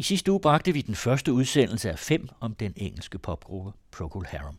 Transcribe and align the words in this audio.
I 0.00 0.02
sidste 0.02 0.32
uge 0.32 0.40
bragte 0.40 0.72
vi 0.72 0.82
den 0.82 0.94
første 0.94 1.32
udsendelse 1.32 1.90
af 1.90 1.98
fem 1.98 2.28
om 2.40 2.54
den 2.54 2.72
engelske 2.76 3.18
popgruppe 3.18 3.72
Procol 3.90 4.26
Harum. 4.26 4.58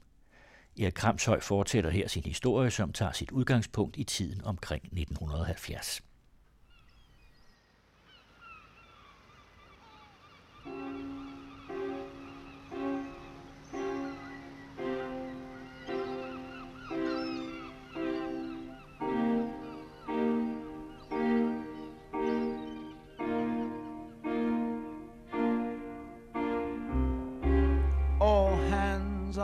Erik 0.79 0.93
Kramshøj 0.93 1.39
fortsætter 1.39 1.89
her 1.89 2.07
sin 2.07 2.23
historie, 2.23 2.71
som 2.71 2.93
tager 2.93 3.11
sit 3.11 3.31
udgangspunkt 3.31 3.97
i 3.97 4.03
tiden 4.03 4.41
omkring 4.43 4.83
1970. 4.85 6.01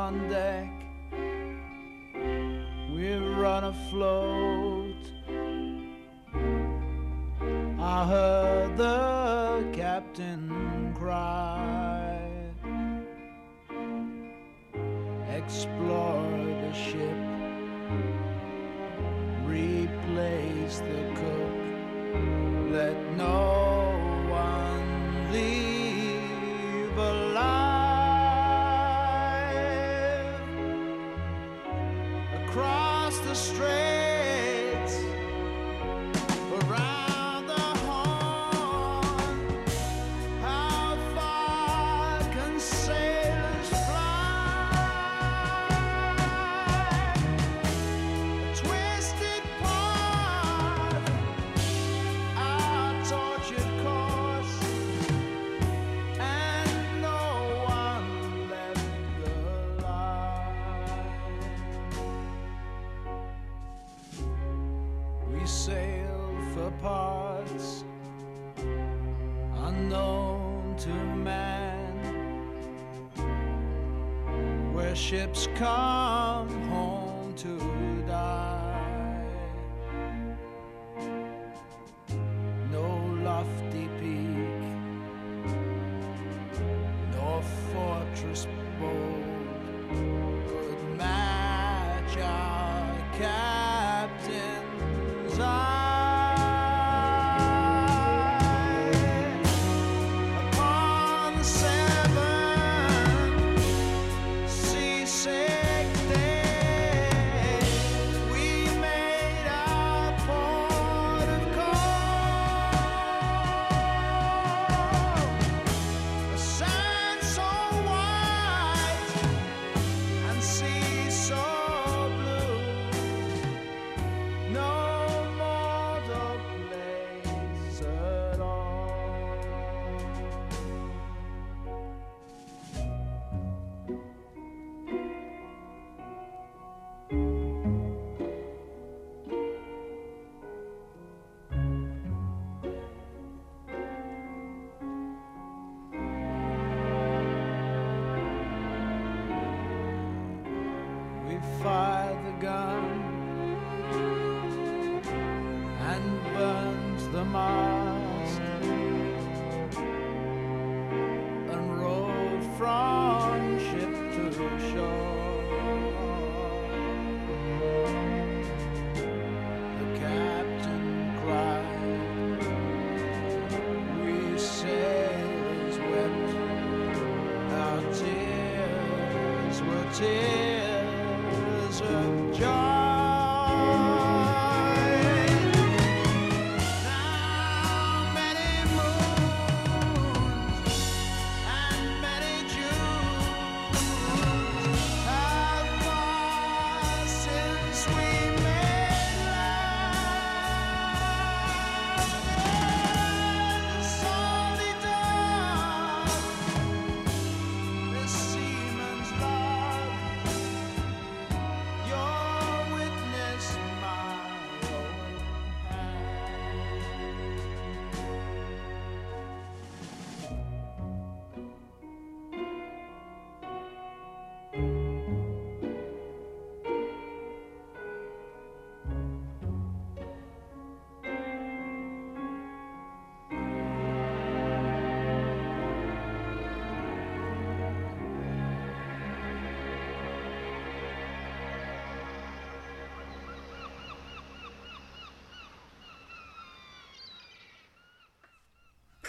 On 0.07 0.29
deck. 0.29 0.71
We've 2.95 3.37
run 3.37 3.63
afloat. 3.65 5.03
I 7.77 8.05
heard 8.13 8.77
the 8.77 9.69
captain 9.73 10.93
cry. 10.97 12.21
Explore 15.39 16.37
the 16.63 16.73
ship. 16.73 17.19
Replace 19.45 20.77
the 20.89 21.03
cook. 21.19 21.55
Let 22.71 22.97
no 23.17 23.46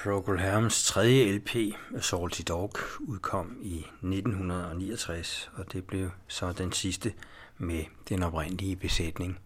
Procol 0.02 0.38
Harums 0.38 0.84
tredje 0.84 1.32
LP, 1.32 1.74
Salty 2.00 2.42
Dog, 2.48 2.72
udkom 3.00 3.56
i 3.62 3.78
1969, 3.78 5.50
og 5.54 5.72
det 5.72 5.84
blev 5.84 6.10
så 6.28 6.52
den 6.52 6.72
sidste 6.72 7.12
med 7.56 7.84
den 8.08 8.22
oprindelige 8.22 8.76
besætning. 8.76 9.38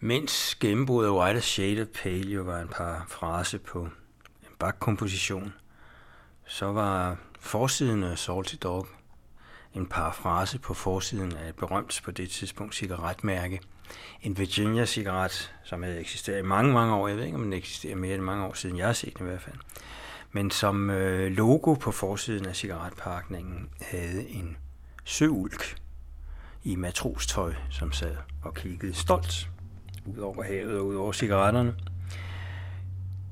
Mens 0.00 0.54
gennembruddet 0.54 1.10
af 1.10 1.18
White 1.18 1.40
Shade 1.40 1.82
of 1.82 1.86
Pale 1.86 2.30
jo 2.30 2.42
var 2.42 2.60
en 2.60 2.68
par 2.68 3.06
frase 3.08 3.58
på 3.58 3.82
en 4.42 4.54
bakkomposition, 4.58 5.52
så 6.46 6.66
var 6.66 7.16
forsiden 7.40 8.02
af 8.04 8.18
Salty 8.18 8.54
Dog 8.62 8.86
en 9.74 9.86
parafrase 9.86 10.58
på 10.58 10.74
forsiden 10.74 11.36
af 11.36 11.48
et 11.48 11.56
berømt 11.56 12.00
på 12.04 12.10
det 12.10 12.30
tidspunkt 12.30 12.74
cigaretmærke. 12.74 13.60
En 14.22 14.38
Virginia-cigaret, 14.38 15.52
som 15.64 15.82
havde 15.82 16.00
eksisteret 16.00 16.38
i 16.38 16.42
mange, 16.42 16.72
mange 16.72 16.94
år. 16.94 17.08
Jeg 17.08 17.16
ved 17.16 17.24
ikke, 17.24 17.36
om 17.36 17.42
den 17.42 17.52
eksisterer 17.52 17.96
mere 17.96 18.14
end 18.14 18.22
mange 18.22 18.44
år 18.44 18.54
siden. 18.54 18.78
Jeg 18.78 18.86
har 18.86 18.92
set 18.92 19.18
den 19.18 19.26
i 19.26 19.28
hvert 19.28 19.42
fald. 19.42 19.56
Men 20.32 20.50
som 20.50 20.90
øh, 20.90 21.32
logo 21.32 21.74
på 21.74 21.92
forsiden 21.92 22.46
af 22.46 22.56
cigaretpakningen 22.56 23.68
havde 23.80 24.28
en 24.28 24.56
søulk 25.04 25.76
i 26.64 26.76
matrostøj, 26.76 27.54
som 27.70 27.92
sad 27.92 28.16
og 28.42 28.54
kiggede 28.54 28.94
stolt 28.94 29.48
ud 30.06 30.18
over 30.18 30.42
havet 30.42 30.78
og 30.78 30.86
ud 30.86 30.94
over 30.94 31.12
cigaretterne. 31.12 31.74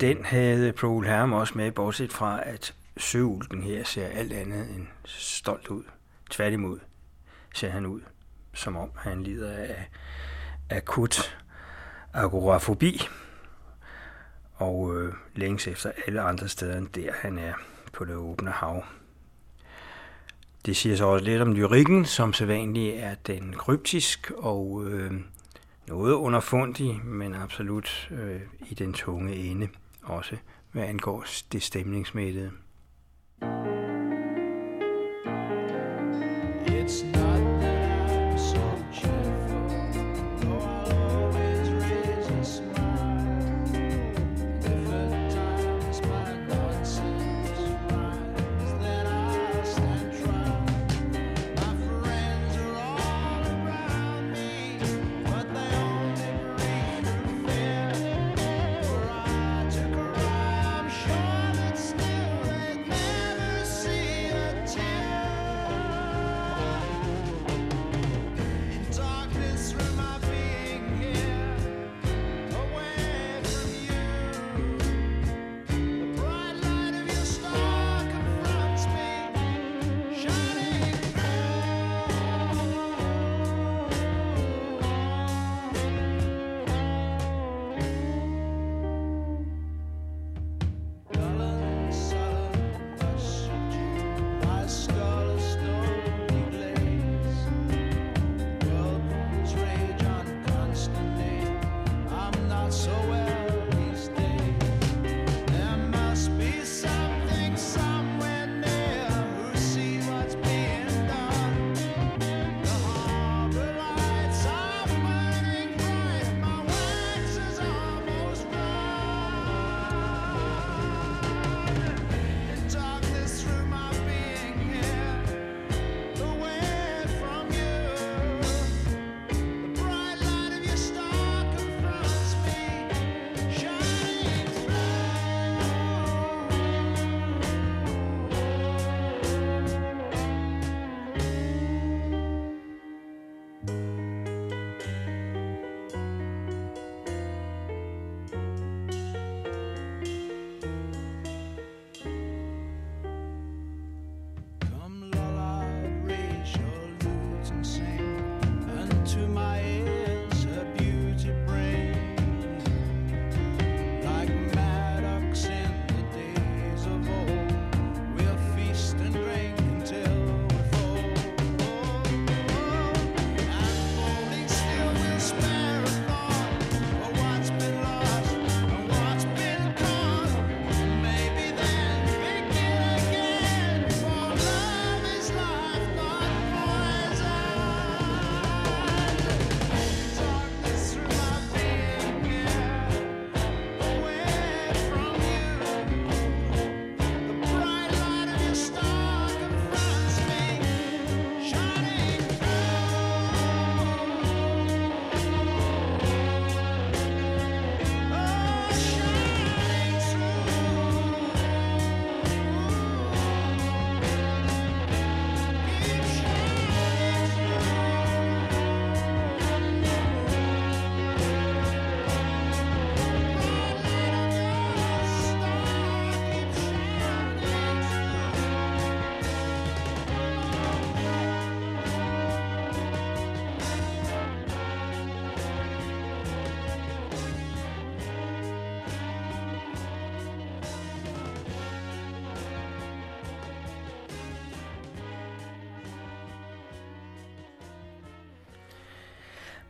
Den 0.01 0.25
havde 0.25 0.73
Proul 0.73 1.07
Herm 1.07 1.33
også 1.33 1.53
med, 1.57 1.73
bortset 1.73 2.13
fra, 2.13 2.41
at 2.45 2.75
søulken 2.97 3.63
her 3.63 3.85
ser 3.85 4.07
alt 4.07 4.33
andet 4.33 4.71
end 4.77 4.87
stolt 5.05 5.69
ud. 5.69 5.83
Tværtimod 6.31 6.79
ser 7.55 7.71
han 7.71 7.87
ud, 7.87 8.01
som 8.55 8.77
om 8.77 8.91
han 8.97 9.23
lider 9.23 9.53
af 9.53 9.89
akut 10.71 11.39
agorafobi 12.13 13.09
og 14.55 14.97
øh, 14.97 15.13
længes 15.35 15.67
efter 15.67 15.93
alle 16.07 16.21
andre 16.21 16.49
steder 16.49 16.79
end 16.79 16.89
der, 16.89 17.13
han 17.13 17.39
er 17.39 17.55
på 17.93 18.05
det 18.05 18.15
åbne 18.15 18.51
hav. 18.51 18.85
Det 20.67 20.77
siger 20.77 20.97
så 20.97 21.07
også 21.07 21.25
lidt 21.25 21.43
om 21.43 21.53
lyrikken, 21.53 22.05
som 22.05 22.33
sædvanligt 22.33 22.97
er 22.97 23.15
den 23.15 23.53
kryptisk 23.53 24.33
og 24.37 24.85
øh, 24.87 25.13
noget 25.89 26.13
underfundig, 26.13 27.01
men 27.05 27.35
absolut 27.35 28.09
øh, 28.11 28.41
i 28.71 28.75
den 28.75 28.93
tunge 28.93 29.35
ende, 29.35 29.69
også 30.03 30.37
hvad 30.73 30.85
angår 30.85 31.25
det 31.53 31.63
stemningsmættede. 31.63 32.51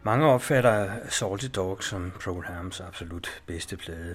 Mange 0.06 0.26
opfatter 0.26 0.88
Salty 1.08 1.46
Dog 1.54 1.82
som 1.82 2.12
Procol 2.14 2.46
absolut 2.86 3.42
bedste 3.46 3.76
plade. 3.76 4.14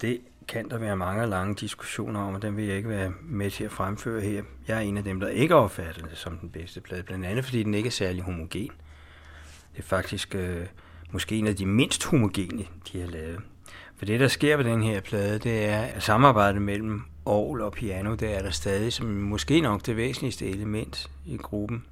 Det 0.00 0.20
kan 0.48 0.70
der 0.70 0.78
være 0.78 0.96
mange 0.96 1.26
lange 1.26 1.54
diskussioner 1.54 2.20
om, 2.20 2.34
og 2.34 2.42
den 2.42 2.56
vil 2.56 2.64
jeg 2.64 2.76
ikke 2.76 2.88
være 2.88 3.12
med 3.22 3.50
til 3.50 3.64
at 3.64 3.72
fremføre 3.72 4.20
her. 4.20 4.42
Jeg 4.68 4.76
er 4.76 4.80
en 4.80 4.96
af 4.96 5.04
dem, 5.04 5.20
der 5.20 5.28
ikke 5.28 5.54
opfatter 5.54 6.02
det 6.02 6.18
som 6.18 6.38
den 6.38 6.50
bedste 6.50 6.80
plade, 6.80 7.02
blandt 7.02 7.26
andet 7.26 7.44
fordi 7.44 7.62
den 7.62 7.74
ikke 7.74 7.86
er 7.86 7.90
særlig 7.90 8.22
homogen. 8.22 8.48
Det 8.52 9.78
er 9.78 9.82
faktisk 9.82 10.34
øh, 10.34 10.66
måske 11.10 11.36
en 11.36 11.46
af 11.46 11.56
de 11.56 11.66
mindst 11.66 12.04
homogene, 12.04 12.64
de 12.92 13.00
har 13.00 13.08
lavet. 13.08 13.40
For 13.96 14.04
det, 14.04 14.20
der 14.20 14.28
sker 14.28 14.56
ved 14.56 14.64
den 14.64 14.82
her 14.82 15.00
plade, 15.00 15.38
det 15.38 15.64
er, 15.64 15.80
at 15.80 16.02
samarbejdet 16.02 16.62
mellem 16.62 17.02
orgel 17.24 17.62
og 17.62 17.72
piano, 17.72 18.14
der 18.14 18.28
er 18.28 18.42
der 18.42 18.50
stadig 18.50 18.92
som 18.92 19.06
måske 19.06 19.60
nok 19.60 19.86
det 19.86 19.96
væsentligste 19.96 20.50
element 20.50 21.10
i 21.26 21.36
gruppen. 21.36 21.84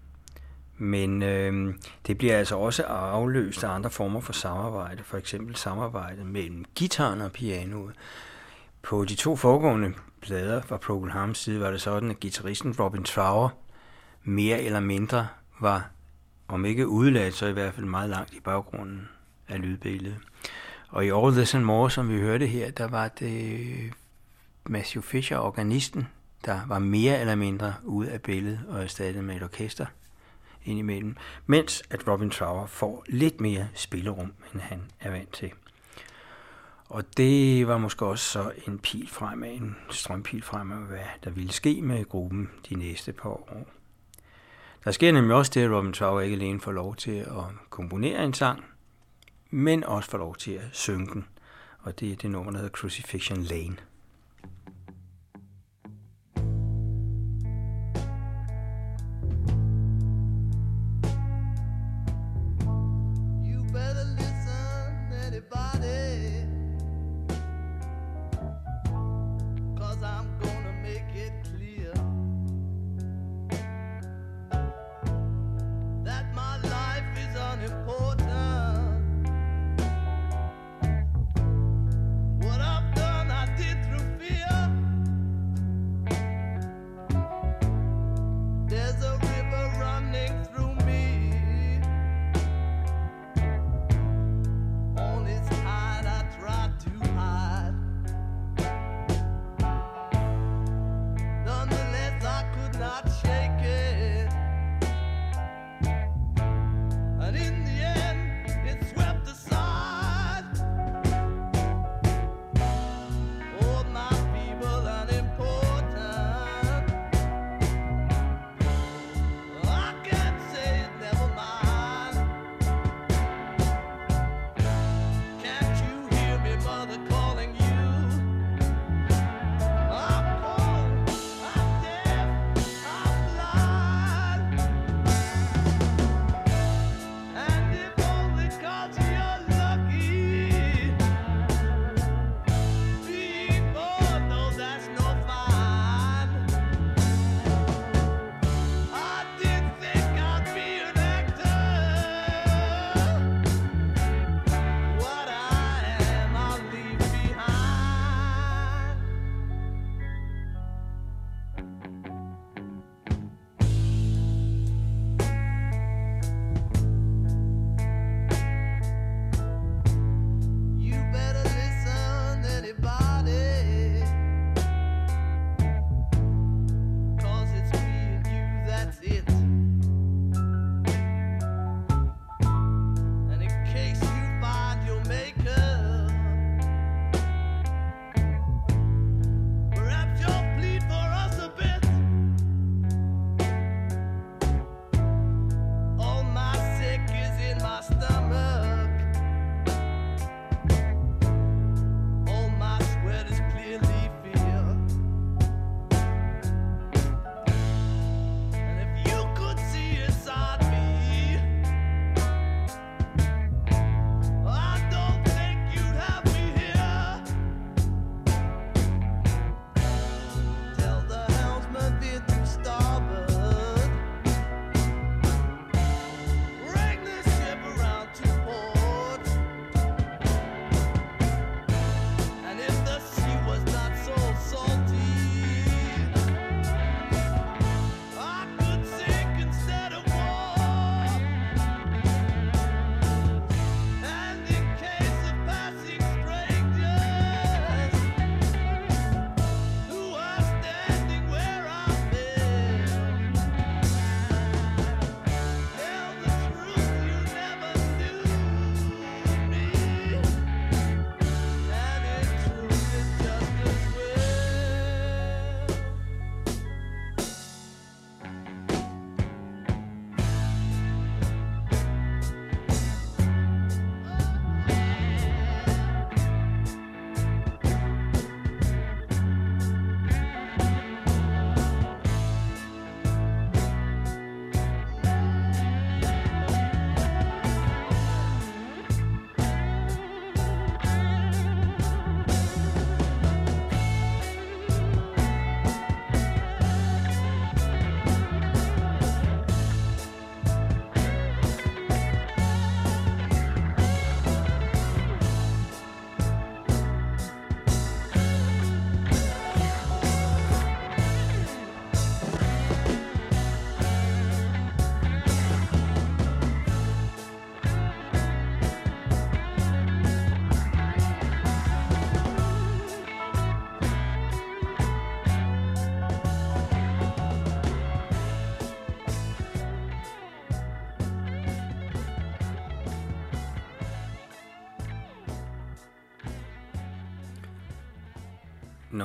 Men 0.79 1.23
øh, 1.23 1.75
det 2.07 2.19
bliver 2.19 2.39
altså 2.39 2.57
også 2.57 2.83
afløst 2.83 3.65
af 3.65 3.71
andre 3.71 3.91
former 3.91 4.21
for 4.21 4.33
samarbejde, 4.33 5.03
for 5.05 5.19
eksempel 5.19 5.57
samarbejde 5.57 6.25
mellem 6.25 6.65
gitaren 6.75 7.21
og 7.21 7.33
pianoet. 7.33 7.95
På 8.83 9.05
de 9.05 9.15
to 9.15 9.37
foregående 9.37 9.93
plader 10.21 10.63
fra 10.63 10.77
Procol 10.77 11.11
Harms 11.11 11.39
side 11.39 11.61
var 11.61 11.71
det 11.71 11.81
sådan, 11.81 12.11
at 12.11 12.21
gitarristen 12.21 12.75
Robin 12.81 13.05
Trower 13.05 13.49
mere 14.25 14.63
eller 14.63 14.81
mindre 14.81 15.29
var, 15.61 15.91
om 16.49 16.65
ikke 16.65 16.89
udladt, 16.89 17.35
så 17.35 17.47
i 17.47 17.53
hvert 17.53 17.75
fald 17.75 17.87
meget 17.87 18.11
langt 18.11 18.35
i 18.35 18.41
baggrunden 18.41 19.09
af 19.49 19.61
lydbilledet. 19.63 20.19
Og 20.89 21.07
i 21.07 21.11
All 21.11 21.33
This 21.33 21.55
and 21.55 21.65
More, 21.65 21.91
som 21.91 22.09
vi 22.09 22.21
hørte 22.21 22.47
her, 22.47 22.71
der 22.71 22.89
var 22.89 23.09
det 23.09 23.67
Matthew 24.67 25.03
Fisher, 25.03 25.39
organisten, 25.39 26.09
der 26.45 26.61
var 26.67 26.79
mere 26.79 27.21
eller 27.21 27.35
mindre 27.35 27.75
ude 27.85 28.11
af 28.11 28.23
billedet 28.23 28.61
og 28.69 28.83
erstattet 28.83 29.25
med 29.25 29.37
et 29.37 29.43
orkester 29.43 29.87
indimellem, 30.65 31.17
mens 31.47 31.83
at 31.91 32.09
Robin 32.09 32.31
Trower 32.31 32.67
får 32.67 33.05
lidt 33.09 33.41
mere 33.41 33.69
spillerum, 33.75 34.33
end 34.53 34.63
han 34.63 34.83
er 35.01 35.11
vant 35.11 35.33
til. 35.33 35.51
Og 36.89 37.17
det 37.17 37.69
var 37.69 37.79
måske 37.79 38.07
også 38.07 38.25
så 38.25 38.53
en 38.67 38.79
pil 38.79 39.09
fremad, 39.09 39.51
en 39.51 39.77
strømpil 39.91 40.43
fremad, 40.43 40.87
hvad 40.87 41.05
der 41.25 41.31
ville 41.31 41.53
ske 41.53 41.83
med 41.83 42.05
gruppen 42.05 42.51
de 42.69 42.75
næste 42.75 43.13
par 43.13 43.31
år. 43.31 43.67
Der 44.85 44.91
sker 44.91 45.13
nemlig 45.13 45.37
også 45.37 45.53
det, 45.55 45.65
at 45.65 45.71
Robin 45.71 45.93
Trower 45.93 46.21
ikke 46.21 46.37
alene 46.37 46.61
får 46.61 46.73
lov 46.73 46.97
til 46.97 47.19
at 47.19 47.45
komponere 47.71 48.25
en 48.25 48.35
sang, 48.35 48.65
men 49.51 49.85
også 49.85 50.11
får 50.11 50.19
lov 50.19 50.37
til 50.37 50.53
at 50.53 50.69
synge 50.73 51.07
den. 51.07 51.27
Og 51.79 52.01
det 52.01 52.13
er 52.13 52.17
det 52.17 52.31
nummer, 52.31 52.51
der 52.51 52.59
hedder 52.59 52.73
Crucifixion 52.73 53.43
Lane. 53.43 53.77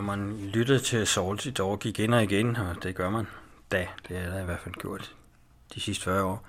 Man 0.03 0.37
lyttede 0.37 0.79
til 0.79 1.07
Salty 1.07 1.49
Dog 1.57 1.85
igen 1.85 2.13
og 2.13 2.23
igen, 2.23 2.55
og 2.55 2.83
det 2.83 2.95
gør 2.95 3.09
man 3.09 3.27
da, 3.71 3.87
det 4.07 4.17
er 4.17 4.29
der 4.29 4.41
i 4.41 4.45
hvert 4.45 4.59
fald 4.59 4.75
gjort 4.75 5.15
de 5.75 5.81
sidste 5.81 6.03
40 6.03 6.23
år, 6.23 6.45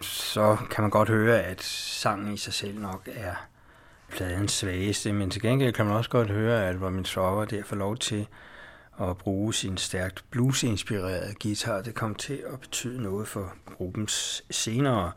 så 0.00 0.56
kan 0.70 0.82
man 0.82 0.90
godt 0.90 1.08
høre, 1.08 1.42
at 1.42 1.62
sangen 1.62 2.34
i 2.34 2.36
sig 2.36 2.54
selv 2.54 2.78
nok 2.78 3.08
er 3.12 3.34
pladens 4.10 4.52
svageste, 4.52 5.12
men 5.12 5.30
til 5.30 5.42
gengæld 5.42 5.72
kan 5.72 5.86
man 5.86 5.96
også 5.96 6.10
godt 6.10 6.28
høre, 6.28 6.68
at 6.68 6.82
Robin 6.82 7.04
Trower 7.04 7.44
der 7.44 7.62
får 7.64 7.76
lov 7.76 7.96
til 7.96 8.26
at 9.00 9.16
bruge 9.16 9.54
sin 9.54 9.76
stærkt 9.76 10.24
blues-inspirerede 10.30 11.34
guitar. 11.42 11.82
Det 11.82 11.94
kom 11.94 12.14
til 12.14 12.42
at 12.52 12.60
betyde 12.60 13.02
noget 13.02 13.28
for 13.28 13.52
gruppens 13.76 14.42
senere, 14.50 15.12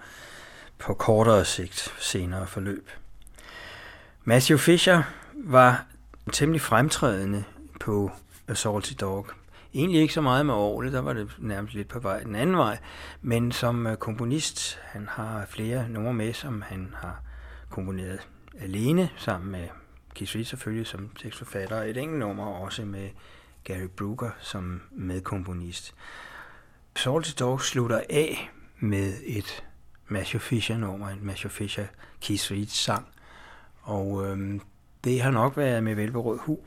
på 0.80 0.94
kortere 0.94 1.46
sigt, 1.46 1.94
senere 2.00 2.48
forløb. 2.48 2.90
Matthew 4.24 4.58
Fisher 4.58 5.04
var 5.34 5.86
temmelig 6.32 6.62
fremtrædende 6.62 7.44
på 7.80 8.12
Salty 8.54 8.94
Dog. 9.02 9.28
Egentlig 9.74 10.02
ikke 10.02 10.14
så 10.14 10.22
meget 10.22 10.46
med 10.46 10.54
Aarhus, 10.54 10.92
der 10.92 11.02
var 11.02 11.14
det 11.14 11.32
nærmest 11.40 11.74
lidt 11.74 11.88
på 11.88 12.00
vej 12.00 12.24
den 12.24 12.36
anden 12.36 12.58
vej, 12.58 12.78
men 13.22 13.52
som 13.52 13.88
øh, 13.88 13.98
komponist, 13.98 14.80
han 14.84 15.08
har 15.08 15.46
flere 15.46 15.90
numre 15.90 16.14
med, 16.14 16.34
som 16.34 16.62
han 16.62 16.96
har 16.98 17.22
komponeret 17.70 18.28
alene, 18.60 19.10
sammen 19.18 19.52
med 19.52 19.68
Keith 20.16 20.36
Reed 20.36 20.46
selvfølgelig 20.46 20.88
som 20.88 21.10
tekstforfatter, 21.20 21.82
et 21.82 21.98
enkelt 21.98 22.20
nummer 22.20 22.46
også 22.46 22.86
med 22.86 23.10
Gary 23.64 23.88
Brooker 23.98 24.30
som 24.40 24.82
medkomponist. 24.92 25.96
Salty 26.96 27.32
Dog 27.40 27.62
slutter 27.62 28.02
af 28.10 28.52
med 28.80 29.14
et 29.26 29.64
Matthew 30.08 30.40
Fisher 30.40 30.78
nummer, 30.78 31.10
en 31.10 31.26
Matthew 31.26 31.50
Fisher 31.50 31.86
Keith 32.22 32.52
Reed 32.52 32.68
sang, 32.68 33.08
og 33.82 34.26
øhm, 34.28 34.62
det 35.04 35.22
har 35.22 35.32
nok 35.32 35.58
været 35.58 35.84
med 35.84 35.96
velberød 35.96 36.40
hu, 36.40 36.60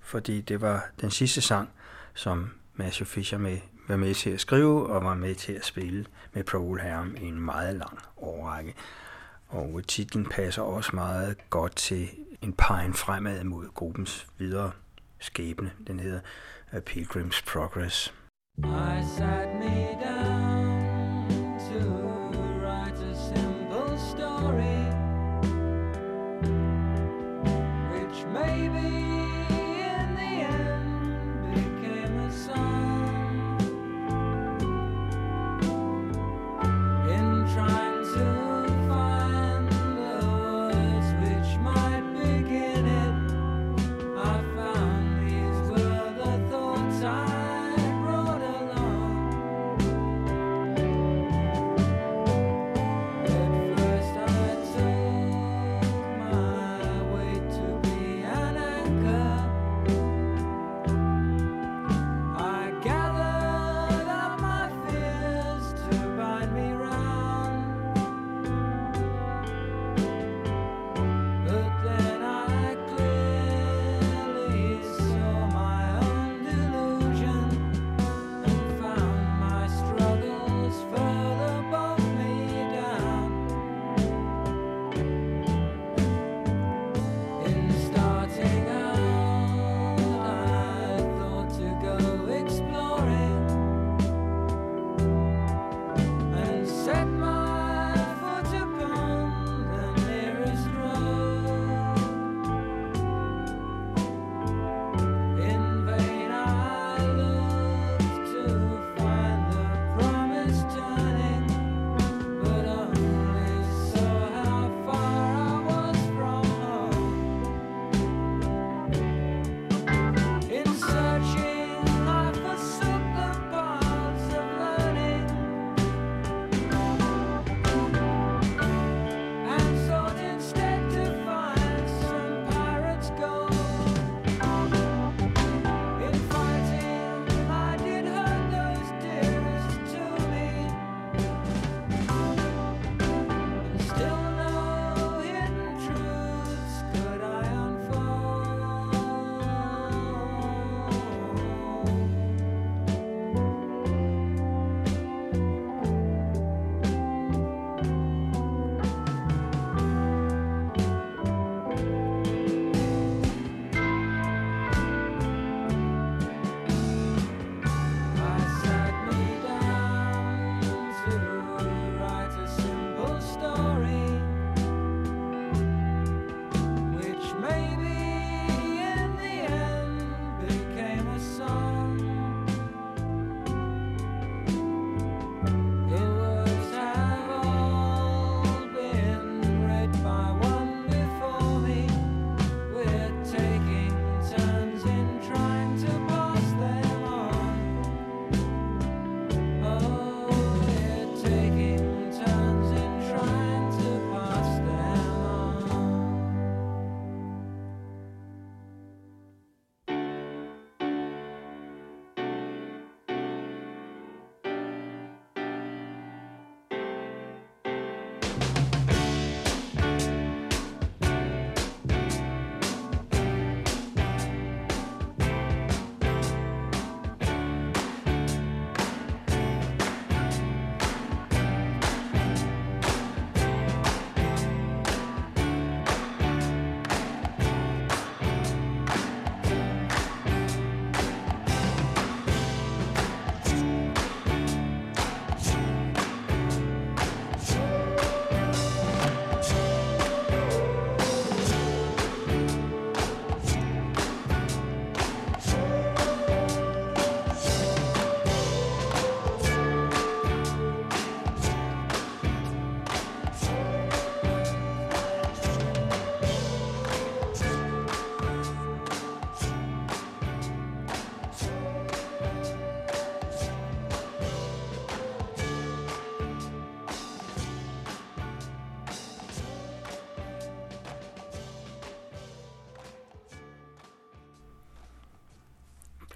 fordi 0.00 0.40
det 0.40 0.60
var 0.60 0.86
den 1.00 1.10
sidste 1.10 1.40
sang, 1.40 1.68
som 2.14 2.50
Matthew 2.74 3.06
Fisher 3.06 3.38
med, 3.38 3.58
var 3.88 3.96
med 3.96 4.14
til 4.14 4.30
at 4.30 4.40
skrive 4.40 4.86
og 4.86 5.04
var 5.04 5.14
med 5.14 5.34
til 5.34 5.52
at 5.52 5.64
spille 5.64 6.06
med 6.32 6.44
Procol 6.44 6.80
Harum 6.80 7.16
i 7.16 7.24
en 7.24 7.40
meget 7.40 7.76
lang 7.76 7.98
årrække. 8.16 8.74
Og 9.48 9.82
titlen 9.88 10.26
passer 10.26 10.62
også 10.62 10.90
meget 10.94 11.50
godt 11.50 11.76
til 11.76 12.08
en 12.42 12.52
pegen 12.52 12.94
fremad 12.94 13.44
mod 13.44 13.68
gruppens 13.74 14.26
videre 14.38 14.70
skæbne. 15.18 15.70
Den 15.86 16.00
hedder 16.00 16.20
A 16.72 16.78
Pilgrim's 16.90 17.42
Progress. 17.52 18.14
I 18.58 19.04
sat 19.18 19.48
me 19.54 19.88
down 20.04 20.63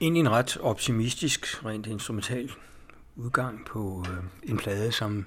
egentlig 0.01 0.21
en 0.21 0.31
ret 0.31 0.57
optimistisk, 0.61 1.65
rent 1.65 1.87
instrumental 1.87 2.51
udgang 3.17 3.65
på 3.67 4.05
øh, 4.09 4.51
en 4.51 4.57
plade, 4.57 4.93
som 4.93 5.27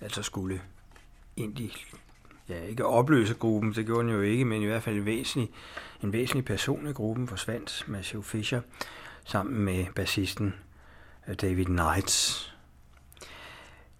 altså 0.00 0.22
skulle 0.22 0.60
egentlig, 1.36 1.72
ja 2.48 2.62
ikke 2.62 2.86
opløse 2.86 3.34
gruppen, 3.34 3.74
det 3.74 3.86
gjorde 3.86 4.08
den 4.08 4.14
jo 4.14 4.20
ikke, 4.20 4.44
men 4.44 4.62
i 4.62 4.66
hvert 4.66 4.82
fald 4.82 4.96
en 4.96 5.06
væsentlig, 5.06 5.50
en 6.02 6.12
væsentlig 6.12 6.44
person 6.44 6.86
i 6.86 6.92
gruppen 6.92 7.28
forsvandt, 7.28 7.84
Matthew 7.88 8.22
Fisher, 8.22 8.60
sammen 9.24 9.64
med 9.64 9.86
bassisten 9.94 10.54
øh, 11.28 11.34
David 11.34 11.64
Knights. 11.64 12.50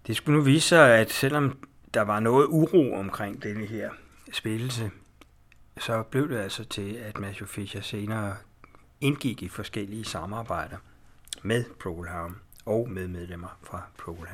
Det 0.07 0.15
skulle 0.15 0.37
nu 0.37 0.43
vise 0.43 0.67
sig, 0.67 0.97
at 0.97 1.11
selvom 1.11 1.57
der 1.93 2.01
var 2.01 2.19
noget 2.19 2.45
uro 2.45 2.93
omkring 2.93 3.43
denne 3.43 3.65
her 3.65 3.89
spillelse, 4.33 4.91
så 5.79 6.03
blev 6.03 6.29
det 6.29 6.37
altså 6.37 6.63
til, 6.63 6.93
at 6.93 7.19
Matthew 7.19 7.47
Fisher 7.47 7.81
senere 7.81 8.35
indgik 9.01 9.43
i 9.43 9.47
forskellige 9.47 10.05
samarbejder 10.05 10.77
med 11.43 11.65
Procol 11.81 12.09
og 12.65 12.89
med 12.89 13.07
medlemmer 13.07 13.57
fra 13.63 13.81
Procol 13.97 14.27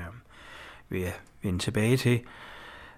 Vil 0.90 1.02
jeg 1.02 1.14
vende 1.42 1.60
tilbage 1.60 1.98
til. 1.98 2.22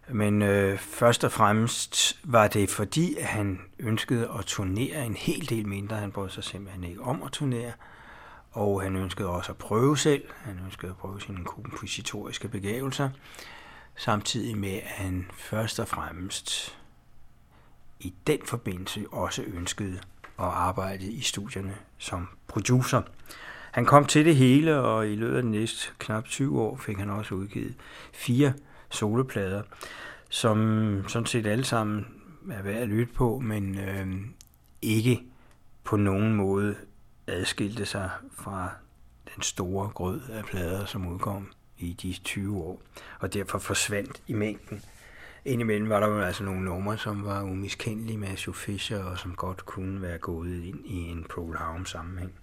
Men 0.10 0.42
øh, 0.42 0.78
først 0.78 1.24
og 1.24 1.32
fremmest 1.32 2.20
var 2.24 2.48
det 2.48 2.70
fordi, 2.70 3.16
at 3.16 3.26
han 3.26 3.62
ønskede 3.80 4.30
at 4.40 4.46
turnere 4.46 5.06
en 5.06 5.16
hel 5.16 5.50
del 5.50 5.68
mindre. 5.68 5.96
Han 5.96 6.12
brød 6.12 6.30
sig 6.30 6.44
simpelthen 6.44 6.84
ikke 6.84 7.02
om 7.02 7.24
at 7.24 7.32
turnere. 7.32 7.72
Og 8.52 8.82
han 8.82 8.96
ønskede 8.96 9.30
også 9.30 9.52
at 9.52 9.58
prøve 9.58 9.98
selv. 9.98 10.24
Han 10.44 10.60
ønskede 10.66 10.92
at 10.92 10.98
prøve 10.98 11.22
sine 11.22 11.46
kompositoriske 11.46 12.48
begavelser. 12.48 13.10
Samtidig 13.96 14.58
med, 14.58 14.74
at 14.74 14.82
han 14.84 15.32
først 15.34 15.80
og 15.80 15.88
fremmest 15.88 16.78
i 18.00 18.14
den 18.28 18.40
forbindelse 18.46 19.06
også 19.12 19.44
ønskede 19.44 20.00
og 20.44 20.68
arbejde 20.68 21.06
i 21.06 21.22
studierne 21.22 21.76
som 21.98 22.28
producer. 22.48 23.02
Han 23.72 23.86
kom 23.86 24.06
til 24.06 24.26
det 24.26 24.36
hele, 24.36 24.78
og 24.78 25.10
i 25.10 25.16
løbet 25.16 25.36
af 25.36 25.44
de 25.44 25.52
næste 25.52 25.88
knap 26.00 26.26
20 26.26 26.62
år 26.62 26.78
fik 26.78 26.98
han 26.98 27.10
også 27.10 27.36
udgivet 27.36 27.76
fire 28.14 28.54
soloplader, 28.90 29.62
som 30.30 31.06
sådan 31.08 31.26
set 31.26 31.46
alle 31.46 31.64
sammen 31.64 32.08
er 32.52 32.62
værd 32.62 32.82
at 32.82 32.88
lytte 32.88 33.14
på, 33.14 33.40
men 33.40 33.80
øh, 33.80 34.08
ikke 34.82 35.24
på 35.84 35.98
nogen 35.98 36.34
måde 36.34 36.76
adskilte 37.28 37.86
sig 37.86 38.10
fra 38.34 38.70
den 39.36 39.44
store 39.44 39.90
grød 39.90 40.22
af 40.30 40.46
plader, 40.46 40.86
som 40.86 41.08
udkom 41.08 41.48
i 41.78 41.94
de 41.94 42.14
20 42.24 42.58
år, 42.58 42.82
og 43.20 43.34
derfor 43.34 43.60
forsvandt 43.60 44.22
i 44.28 44.34
mængden. 44.34 44.82
Indimellem 45.46 45.90
var 45.90 46.00
der 46.00 46.08
jo 46.08 46.20
altså 46.22 46.44
nogle 46.44 46.66
numre, 46.66 46.98
som 46.98 47.26
var 47.26 47.44
umiskendelige 47.44 48.18
med 48.18 48.28
Matthew 48.30 48.54
Fisher, 48.54 49.04
og 49.04 49.20
som 49.20 49.36
godt 49.36 49.66
kunne 49.66 50.02
være 50.02 50.18
gået 50.18 50.64
ind 50.64 50.86
i 50.86 50.96
en 50.96 51.24
Procol 51.30 51.56
Harum 51.56 51.86
sammenhæng. 51.86 52.34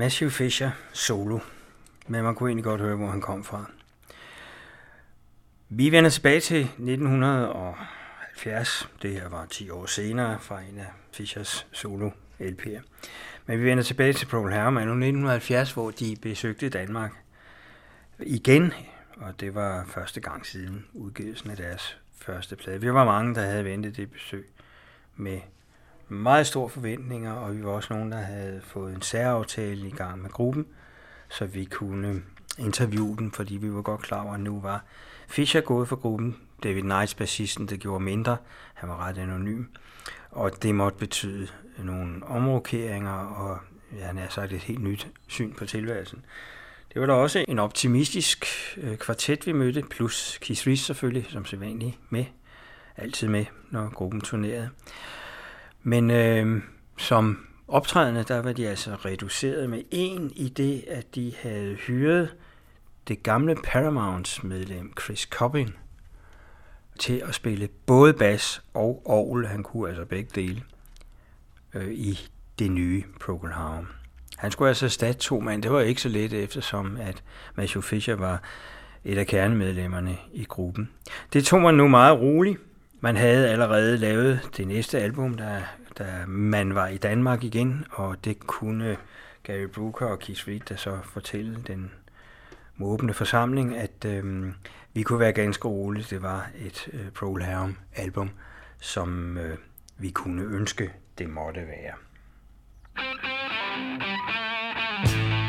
Matthew 0.00 0.30
Fisher 0.30 0.70
solo, 0.92 1.38
men 2.06 2.24
man 2.24 2.34
kunne 2.34 2.48
egentlig 2.48 2.64
godt 2.64 2.80
høre, 2.80 2.96
hvor 2.96 3.06
han 3.06 3.20
kom 3.20 3.44
fra. 3.44 3.70
Vi 5.68 5.92
vender 5.92 6.10
tilbage 6.10 6.40
til 6.40 6.60
1970. 6.60 8.88
Det 9.02 9.12
her 9.12 9.28
var 9.28 9.46
10 9.46 9.70
år 9.70 9.86
senere 9.86 10.38
fra 10.40 10.60
en 10.60 10.78
af 10.78 10.86
Fischers 11.12 11.66
solo 11.72 12.10
LP'er. 12.40 12.80
Men 13.46 13.60
vi 13.60 13.64
vender 13.64 13.82
tilbage 13.82 14.12
til 14.12 14.26
Paul 14.26 14.52
Harum 14.52 14.72
nu 14.72 14.80
1970, 14.80 15.72
hvor 15.72 15.90
de 15.90 16.16
besøgte 16.22 16.68
Danmark 16.68 17.12
igen, 18.18 18.72
og 19.16 19.40
det 19.40 19.54
var 19.54 19.84
første 19.86 20.20
gang 20.20 20.46
siden 20.46 20.86
udgivelsen 20.92 21.50
af 21.50 21.56
deres 21.56 21.98
første 22.16 22.56
plade. 22.56 22.80
Vi 22.80 22.92
var 22.92 23.04
mange, 23.04 23.34
der 23.34 23.42
havde 23.42 23.64
ventet 23.64 23.96
det 23.96 24.10
besøg 24.10 24.50
med 25.16 25.40
meget 26.10 26.46
store 26.46 26.68
forventninger, 26.68 27.32
og 27.32 27.56
vi 27.56 27.64
var 27.64 27.70
også 27.70 27.94
nogen, 27.94 28.12
der 28.12 28.18
havde 28.18 28.60
fået 28.64 28.94
en 28.94 29.02
særaftale 29.02 29.88
i 29.88 29.90
gang 29.90 30.22
med 30.22 30.30
gruppen, 30.30 30.66
så 31.28 31.46
vi 31.46 31.64
kunne 31.64 32.22
interviewe 32.58 33.16
dem, 33.16 33.30
fordi 33.30 33.56
vi 33.56 33.74
var 33.74 33.82
godt 33.82 34.00
klar 34.02 34.22
over, 34.22 34.34
at 34.34 34.40
nu 34.40 34.60
var 34.60 34.84
Fischer 35.28 35.60
gået 35.60 35.88
for 35.88 35.96
gruppen. 35.96 36.36
David 36.62 36.82
Knights, 36.82 37.14
bassisten, 37.14 37.66
det 37.66 37.80
gjorde 37.80 38.04
mindre. 38.04 38.36
Han 38.74 38.88
var 38.88 39.06
ret 39.06 39.18
anonym. 39.18 39.64
Og 40.30 40.62
det 40.62 40.74
måtte 40.74 40.98
betyde 40.98 41.48
nogle 41.78 42.26
omrokeringer, 42.26 43.12
og 43.12 43.58
ja, 43.98 44.06
han 44.06 44.18
har 44.18 44.28
sagt 44.28 44.52
et 44.52 44.60
helt 44.60 44.82
nyt 44.82 45.08
syn 45.26 45.52
på 45.52 45.66
tilværelsen. 45.66 46.24
Det 46.94 47.00
var 47.00 47.06
da 47.06 47.12
også 47.12 47.44
en 47.48 47.58
optimistisk 47.58 48.46
øh, 48.76 48.96
kvartet, 48.96 49.46
vi 49.46 49.52
mødte, 49.52 49.82
plus 49.82 50.38
Keith 50.40 50.66
Reese 50.66 50.84
selvfølgelig, 50.84 51.26
som 51.28 51.44
sædvanligt 51.44 51.98
med. 52.10 52.24
Altid 52.96 53.28
med, 53.28 53.44
når 53.70 53.90
gruppen 53.90 54.20
turnerede. 54.20 54.70
Men 55.82 56.10
øh, 56.10 56.62
som 56.98 57.46
optrædende, 57.68 58.22
der 58.22 58.42
var 58.42 58.52
de 58.52 58.68
altså 58.68 58.94
reduceret 58.94 59.70
med 59.70 59.82
en 59.90 60.32
i 60.36 60.48
det, 60.48 60.84
at 60.88 61.14
de 61.14 61.32
havde 61.42 61.74
hyret 61.74 62.34
det 63.08 63.22
gamle 63.22 63.56
Paramounts 63.64 64.42
medlem 64.42 64.92
Chris 65.00 65.20
Cobbin 65.20 65.70
til 66.98 67.22
at 67.28 67.34
spille 67.34 67.68
både 67.86 68.12
bas 68.12 68.62
og 68.74 69.02
orgel. 69.04 69.46
Han 69.46 69.62
kunne 69.62 69.88
altså 69.88 70.04
begge 70.04 70.30
dele 70.34 70.62
øh, 71.74 71.92
i 71.92 72.30
det 72.58 72.70
nye 72.70 73.04
Procol 73.20 73.50
Harum. 73.50 73.86
Han 74.36 74.50
skulle 74.50 74.68
altså 74.68 74.86
erstatte 74.86 75.20
to 75.20 75.40
mand. 75.40 75.62
Det 75.62 75.72
var 75.72 75.80
ikke 75.80 76.02
så 76.02 76.08
let, 76.08 76.32
eftersom 76.32 76.96
at 76.96 77.22
Matthew 77.54 77.82
Fisher 77.82 78.14
var 78.14 78.42
et 79.04 79.18
af 79.18 79.26
kernemedlemmerne 79.26 80.18
i 80.32 80.44
gruppen. 80.44 80.90
Det 81.32 81.44
tog 81.44 81.60
man 81.60 81.74
nu 81.74 81.88
meget 81.88 82.18
roligt. 82.20 82.58
Man 83.00 83.16
havde 83.16 83.50
allerede 83.50 83.96
lavet 83.96 84.50
det 84.56 84.68
næste 84.68 84.98
album, 84.98 85.34
der, 85.34 85.60
der 85.98 86.26
man 86.26 86.74
var 86.74 86.88
i 86.88 86.96
Danmark 86.96 87.44
igen, 87.44 87.84
og 87.90 88.24
det 88.24 88.38
kunne 88.38 88.96
Gary 89.42 89.66
Brooker 89.74 90.06
og 90.06 90.18
Keith 90.18 90.48
Reed 90.48 90.60
der 90.60 90.76
så 90.76 90.98
fortælle 91.04 91.62
den 91.66 91.90
åbne 92.80 93.14
forsamling, 93.14 93.76
at 93.76 94.04
øh, 94.06 94.52
vi 94.94 95.02
kunne 95.02 95.20
være 95.20 95.32
ganske 95.32 95.68
rolige. 95.68 96.06
Det 96.10 96.22
var 96.22 96.50
et 96.58 96.88
øh, 96.92 97.10
Procol 97.10 97.42
Harum 97.42 97.76
album, 97.96 98.30
som 98.80 99.38
øh, 99.38 99.56
vi 99.98 100.10
kunne 100.10 100.42
ønske, 100.42 100.90
det 101.18 101.30
måtte 101.30 101.60
være. 101.60 101.94
my 105.02 105.39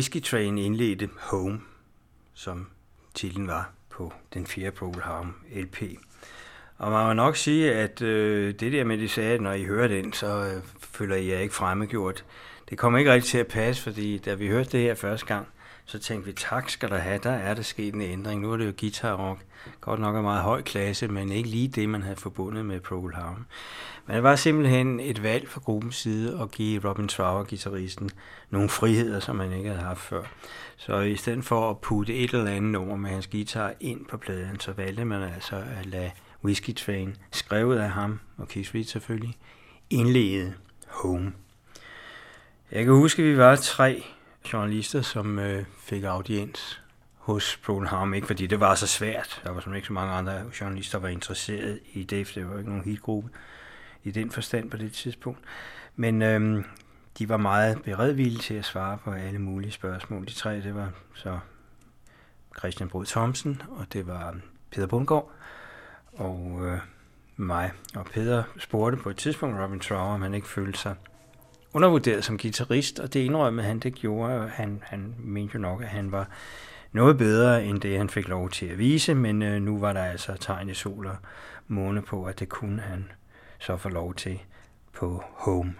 Whiskey 0.00 0.20
Train 0.22 0.58
indledte 0.58 1.08
Home, 1.18 1.60
som 2.34 2.66
titlen 3.14 3.46
var 3.46 3.70
på 3.90 4.12
den 4.34 4.46
fjerde 4.46 4.70
Procol 4.70 5.02
Harum 5.02 5.34
LP. 5.54 5.82
Og 6.78 6.90
man 6.90 7.06
må 7.06 7.12
nok 7.12 7.36
sige, 7.36 7.74
at 7.74 8.02
øh, 8.02 8.54
det 8.54 8.72
der 8.72 8.84
med, 8.84 8.98
de 8.98 9.08
sagde, 9.08 9.34
at 9.34 9.40
når 9.40 9.52
I 9.52 9.64
hører 9.64 9.88
den, 9.88 10.12
så 10.12 10.26
øh, 10.26 10.62
føler 10.80 11.16
I 11.16 11.28
jer 11.28 11.38
ikke 11.38 11.54
fremmedgjort. 11.54 12.24
Det 12.70 12.78
kommer 12.78 12.98
ikke 12.98 13.12
rigtig 13.12 13.30
til 13.30 13.38
at 13.38 13.46
passe, 13.46 13.82
fordi 13.82 14.18
da 14.18 14.34
vi 14.34 14.48
hørte 14.48 14.70
det 14.70 14.80
her 14.80 14.94
første 14.94 15.26
gang, 15.26 15.46
så 15.84 15.98
tænkte 15.98 16.26
vi, 16.26 16.32
tak 16.32 16.70
skal 16.70 16.90
der 16.90 16.98
have, 16.98 17.20
der 17.22 17.30
er 17.30 17.54
der 17.54 17.62
sket 17.62 17.94
en 17.94 18.02
ændring. 18.02 18.40
Nu 18.40 18.52
er 18.52 18.56
det 18.56 18.66
jo 18.66 18.72
guitar 18.80 19.28
rock. 19.28 19.40
Godt 19.80 20.00
nok 20.00 20.16
er 20.16 20.22
meget 20.22 20.42
høj 20.42 20.62
klasse, 20.62 21.08
men 21.08 21.32
ikke 21.32 21.48
lige 21.48 21.68
det, 21.68 21.88
man 21.88 22.02
havde 22.02 22.16
forbundet 22.16 22.64
med 22.64 22.80
Procol 22.80 23.14
Harum. 23.14 23.46
Men 24.10 24.14
det 24.14 24.22
var 24.22 24.36
simpelthen 24.36 25.00
et 25.00 25.22
valg 25.22 25.48
fra 25.48 25.60
gruppens 25.60 25.96
side 25.96 26.38
at 26.42 26.50
give 26.50 26.88
Robin 26.88 27.08
Trower, 27.08 27.44
guitaristen, 27.44 28.10
nogle 28.50 28.68
friheder, 28.68 29.20
som 29.20 29.40
han 29.40 29.52
ikke 29.52 29.68
havde 29.68 29.82
haft 29.82 30.00
før. 30.00 30.22
Så 30.76 31.00
i 31.00 31.16
stedet 31.16 31.44
for 31.44 31.70
at 31.70 31.78
putte 31.78 32.14
et 32.14 32.34
eller 32.34 32.50
andet 32.50 32.70
nummer 32.72 32.96
med 32.96 33.10
hans 33.10 33.26
guitar 33.26 33.72
ind 33.80 34.06
på 34.06 34.16
pladen, 34.16 34.60
så 34.60 34.72
valgte 34.72 35.04
man 35.04 35.22
altså 35.22 35.56
at 35.56 35.86
lade 35.86 36.10
Whiskey 36.44 36.74
Train, 36.74 37.16
skrevet 37.32 37.78
af 37.78 37.90
ham, 37.90 38.20
og 38.36 38.48
Keith 38.48 38.74
Reed 38.74 38.84
selvfølgelig, 38.84 39.36
indlede 39.90 40.54
Home. 40.86 41.32
Jeg 42.72 42.84
kan 42.84 42.94
huske, 42.94 43.22
at 43.22 43.28
vi 43.28 43.36
var 43.36 43.56
tre 43.56 44.04
journalister, 44.52 45.02
som 45.02 45.38
øh, 45.38 45.64
fik 45.78 46.04
audiens 46.04 46.80
hos 47.18 47.60
Paul 47.66 47.86
Ham, 47.86 48.14
ikke 48.14 48.26
fordi 48.26 48.46
det 48.46 48.60
var 48.60 48.74
så 48.74 48.86
svært. 48.86 49.40
Der 49.44 49.50
var 49.50 49.60
som 49.60 49.74
ikke 49.74 49.86
så 49.86 49.92
mange 49.92 50.12
andre 50.12 50.42
journalister, 50.60 50.98
der 50.98 51.02
var 51.02 51.08
interesseret 51.12 51.80
i 51.92 52.02
det, 52.02 52.26
for 52.26 52.34
det 52.34 52.50
var 52.50 52.58
ikke 52.58 52.70
nogen 52.70 52.84
hitgruppe 52.84 53.30
i 54.04 54.10
den 54.10 54.30
forstand 54.30 54.70
på 54.70 54.76
det 54.76 54.92
tidspunkt. 54.92 55.40
Men 55.96 56.22
øhm, 56.22 56.64
de 57.18 57.28
var 57.28 57.36
meget 57.36 57.82
beredvillige 57.82 58.38
til 58.38 58.54
at 58.54 58.64
svare 58.64 58.98
på 58.98 59.10
alle 59.10 59.38
mulige 59.38 59.72
spørgsmål. 59.72 60.26
De 60.26 60.32
tre, 60.32 60.54
det 60.54 60.74
var 60.74 60.92
så 61.14 61.38
Christian 62.58 62.88
Brod 62.88 63.04
Thomsen, 63.04 63.62
og 63.68 63.86
det 63.92 64.06
var 64.06 64.36
Peter 64.70 64.86
Bundgaard, 64.86 65.32
og 66.12 66.60
øh, 66.62 66.78
mig. 67.36 67.72
Og 67.96 68.04
Peter 68.04 68.42
spurgte 68.58 68.98
på 68.98 69.10
et 69.10 69.16
tidspunkt 69.16 69.60
Robin 69.60 69.80
Trower, 69.80 70.14
om 70.14 70.22
han 70.22 70.34
ikke 70.34 70.48
følte 70.48 70.78
sig 70.78 70.94
undervurderet 71.74 72.24
som 72.24 72.38
guitarist, 72.38 72.98
og 72.98 73.14
det 73.14 73.20
indrømmede 73.20 73.66
han, 73.66 73.78
det 73.78 73.94
gjorde. 73.94 74.48
Han, 74.48 74.82
han 74.84 75.14
mente 75.18 75.54
jo 75.54 75.60
nok, 75.60 75.82
at 75.82 75.88
han 75.88 76.12
var 76.12 76.28
noget 76.92 77.18
bedre 77.18 77.64
end 77.64 77.80
det, 77.80 77.98
han 77.98 78.08
fik 78.08 78.28
lov 78.28 78.50
til 78.50 78.66
at 78.66 78.78
vise, 78.78 79.14
men 79.14 79.42
øh, 79.42 79.62
nu 79.62 79.78
var 79.78 79.92
der 79.92 80.04
altså 80.04 80.36
tegn 80.40 80.68
i 80.68 80.74
sol 80.74 81.06
og 81.06 81.16
måne 81.68 82.02
på, 82.02 82.24
at 82.24 82.40
det 82.40 82.48
kunne 82.48 82.80
han 82.80 83.08
så 83.60 83.76
få 83.76 83.88
lov 83.88 84.14
til 84.14 84.40
på 84.92 85.24
Home. 85.26 85.74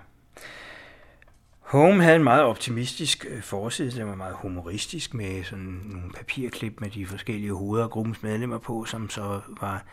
Home 1.61 2.03
havde 2.03 2.17
en 2.17 2.25
meget 2.25 2.43
optimistisk 2.43 3.27
øh, 3.29 3.43
forside, 3.43 3.91
den 3.91 4.07
var 4.07 4.15
meget 4.15 4.35
humoristisk 4.35 5.15
med 5.15 5.45
sådan 5.45 5.81
nogle 5.85 6.13
papirklip 6.13 6.81
med 6.81 6.91
de 6.91 7.07
forskellige 7.07 7.53
hoveder 7.53 7.85
og 7.85 7.91
gruppens 7.91 8.23
medlemmer 8.23 8.59
på, 8.59 8.85
som 8.85 9.11
så 9.11 9.41
var 9.61 9.85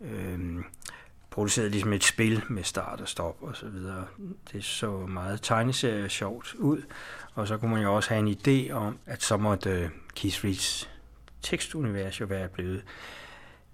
øh, 0.00 0.64
produceret 1.30 1.70
ligesom 1.70 1.92
et 1.92 2.04
spil 2.04 2.42
med 2.48 2.62
start 2.62 3.00
og 3.00 3.08
stop 3.08 3.36
og 3.40 3.56
så 3.56 3.68
videre. 3.68 4.04
Det 4.52 4.64
så 4.64 4.90
meget 4.90 5.42
tegneserie 5.42 6.08
sjovt 6.08 6.54
ud, 6.54 6.82
og 7.34 7.48
så 7.48 7.56
kunne 7.56 7.70
man 7.70 7.82
jo 7.82 7.96
også 7.96 8.08
have 8.08 8.28
en 8.28 8.36
idé 8.38 8.72
om, 8.72 8.98
at 9.06 9.22
så 9.22 9.36
måtte 9.36 9.70
øh, 9.70 9.88
Keith 10.14 10.44
Reeds 10.44 10.90
tekstunivers 11.42 12.20
jo 12.20 12.26
være 12.26 12.48
blevet 12.48 12.84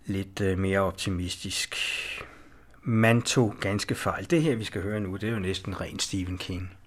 lidt 0.07 0.41
øh, 0.41 0.59
mere 0.59 0.81
optimistisk. 0.81 1.77
Man 2.91 3.23
tog 3.23 3.55
ganske 3.61 3.95
fejl. 3.95 4.31
Det 4.31 4.43
her, 4.43 4.57
vi 4.57 4.65
skal 4.65 4.83
høre 4.83 5.01
nu, 5.01 5.17
det 5.17 5.29
er 5.29 5.33
jo 5.33 5.39
næsten 5.39 5.81
ren 5.81 5.99
Stephen 5.99 6.39
King. 6.39 6.78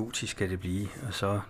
Gotisk 0.00 0.32
skal 0.32 0.50
det 0.50 0.60
blive, 0.60 0.88
og 1.06 1.14
så 1.14 1.40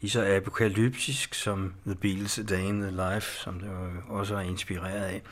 lige 0.00 0.10
så 0.10 0.36
apokalyptisk 0.36 1.34
som 1.34 1.74
The 1.86 1.96
Beatles' 2.04 2.40
A 2.40 2.44
Day 2.44 2.62
in 2.62 2.80
the 2.80 2.90
Life, 2.90 3.38
som 3.38 3.60
det 3.60 3.66
jo 3.66 4.14
også 4.16 4.36
er 4.36 4.40
inspireret 4.40 5.04
af 5.04 5.22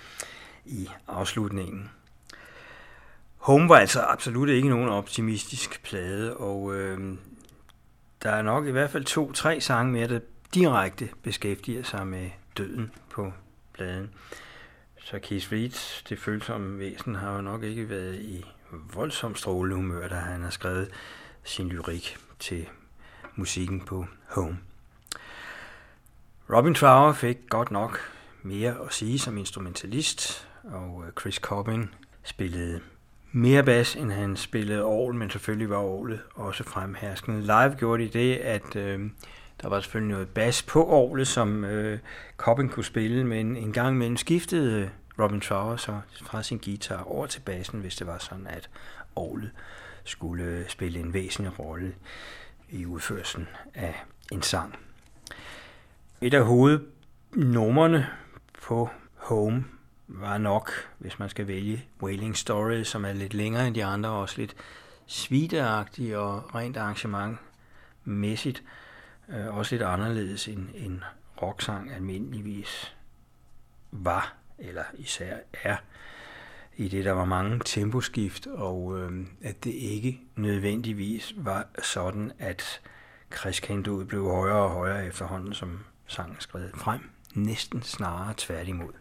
i 0.64 0.88
afslutningen. 1.09 1.90
Home 3.36 3.68
var 3.68 3.76
altså 3.76 4.01
absolut 4.01 4.49
ikke 4.49 4.68
nogen 4.68 4.88
optimistisk 4.88 5.82
plade, 5.82 6.36
og 6.36 6.74
øh, 6.74 7.14
der 8.22 8.30
er 8.30 8.43
nok 8.43 8.66
i 8.66 8.70
hvert 8.70 8.90
fald 8.90 9.05
to-tre 9.05 9.61
sange 9.61 9.93
mere, 9.93 10.09
der 10.09 10.20
direkte 10.55 11.09
beskæftiger 11.22 11.82
sig 11.82 12.07
med 12.07 12.30
døden 12.57 12.93
på 13.11 13.32
pladen. 13.74 14.11
Så 15.05 15.18
Keith 15.18 15.53
Reed, 15.53 16.03
det 16.09 16.18
følsomme 16.18 16.78
væsen, 16.78 17.14
har 17.14 17.34
jo 17.34 17.40
nok 17.40 17.62
ikke 17.62 17.88
været 17.88 18.14
i 18.14 18.45
voldsomt 18.95 19.38
strålende 19.38 19.76
humør, 19.76 20.09
da 20.09 20.14
han 20.14 20.43
har 20.43 20.51
skrevet 20.51 20.90
sin 21.45 21.68
lyrik 21.68 22.16
til 22.38 22.68
musikken 23.36 23.80
på 23.80 24.07
Home. 24.28 24.59
Robin 26.51 26.74
Trower 26.74 27.12
fik 27.12 27.38
godt 27.49 27.70
nok 27.70 28.01
mere 28.43 28.76
at 28.86 28.93
sige 28.93 29.18
som 29.18 29.38
instrumentalist, 29.38 30.49
og 30.64 31.05
øh, 31.07 31.12
Chris 31.20 31.34
Cobbin 31.34 31.90
spillede 32.22 32.80
mere 33.32 33.62
bas, 33.62 33.97
end 33.97 34.12
han 34.12 34.36
spillede 34.36 34.84
orgel, 34.84 35.14
men 35.14 35.30
selvfølgelig 35.30 35.70
var 35.70 35.76
orglet 35.76 36.20
også 36.34 36.64
fremherskende. 36.64 37.40
Live 37.40 37.74
gjorde 37.78 38.05
de 38.05 38.09
det, 38.09 38.36
at 38.36 38.76
øh, 38.76 39.01
der 39.62 39.68
var 39.68 39.80
selvfølgelig 39.80 40.12
noget 40.12 40.28
bas 40.28 40.62
på 40.62 40.86
orglet, 40.86 41.28
som 41.28 41.64
øh, 41.64 41.99
Cobbin 42.36 42.68
kunne 42.68 42.84
spille, 42.84 43.24
men 43.24 43.57
en 43.57 43.72
gang 43.72 43.95
imellem 43.95 44.16
skiftede 44.16 44.80
øh, 44.80 44.88
Robin 45.18 45.40
Trower 45.40 45.76
så 45.76 46.01
fra 46.24 46.43
sin 46.43 46.59
guitar 46.59 47.03
over 47.03 47.26
til 47.26 47.40
bassen, 47.40 47.80
hvis 47.80 47.97
det 47.97 48.07
var 48.07 48.18
sådan, 48.18 48.47
at 48.47 48.70
orglet 49.16 49.51
skulle 50.05 50.64
spille 50.68 51.00
en 51.00 51.14
væsentlig 51.14 51.59
rolle 51.59 51.94
i 52.68 52.86
udførelsen 52.86 53.48
af 53.74 54.05
en 54.32 54.42
sang. 54.42 54.78
Et 56.20 56.34
af 56.34 56.44
hovednummerne 56.44 58.07
på 58.62 58.90
Home 59.14 59.64
var 60.09 60.38
nok, 60.38 60.70
hvis 60.98 61.18
man 61.18 61.28
skal 61.28 61.46
vælge, 61.46 61.84
Wailing 62.03 62.36
Story, 62.36 62.82
som 62.82 63.05
er 63.05 63.12
lidt 63.12 63.34
længere 63.34 63.66
end 63.66 63.74
de 63.74 63.84
andre, 63.84 64.11
og 64.11 64.20
også 64.20 64.38
lidt 64.38 64.57
sviteagtig 65.07 66.16
og 66.16 66.55
rent 66.55 66.76
arrangementmæssigt, 66.76 68.62
øh, 69.28 69.57
også 69.57 69.74
lidt 69.74 69.82
anderledes 69.82 70.48
end 70.48 70.68
en 70.74 71.05
rocksang 71.42 71.92
almindeligvis 71.92 72.96
var, 73.90 74.34
eller 74.59 74.84
især 74.94 75.36
er, 75.53 75.76
i 76.76 76.88
det 76.88 77.04
der 77.04 77.12
var 77.12 77.24
mange 77.24 77.60
temposkift, 77.64 78.46
og 78.46 78.98
øh, 78.98 79.26
at 79.42 79.64
det 79.64 79.70
ikke 79.70 80.20
nødvendigvis 80.36 81.34
var 81.36 81.66
sådan, 81.82 82.32
at 82.38 82.80
crescendoet 83.30 84.08
blev 84.08 84.24
højere 84.30 84.62
og 84.62 84.70
højere 84.70 85.06
efterhånden, 85.06 85.54
som 85.54 85.78
sangen 86.06 86.36
skred 86.38 86.68
frem. 86.74 87.00
Næsten 87.34 87.82
snarere 87.82 88.34
tværtimod. 88.36 88.92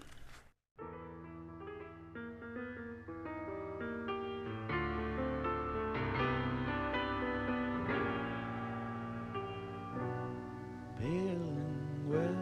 Feeling 10.97 12.09
well 12.09 12.35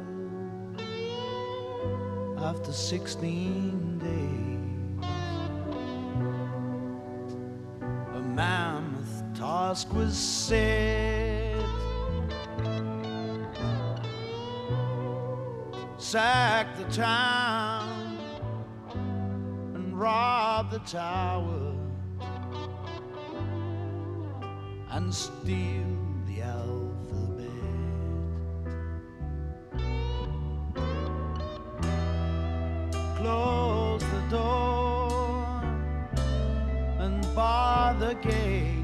after 2.37 2.71
16 2.71 3.78
task 9.69 9.93
was 9.93 10.17
set. 10.17 11.63
Sack 15.99 16.75
the 16.75 16.85
town 16.85 18.17
and 19.75 19.99
rob 19.99 20.71
the 20.71 20.79
tower 20.79 21.75
and 24.89 25.13
steal 25.13 25.97
the 26.25 26.41
alphabet. 26.41 27.45
close 33.17 34.01
the 34.01 34.23
door 34.31 35.61
and 36.99 37.21
bar 37.35 37.93
the 37.95 38.15
gate, 38.15 38.78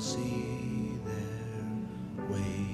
see 0.00 0.92
their 1.04 2.30
way. 2.30 2.68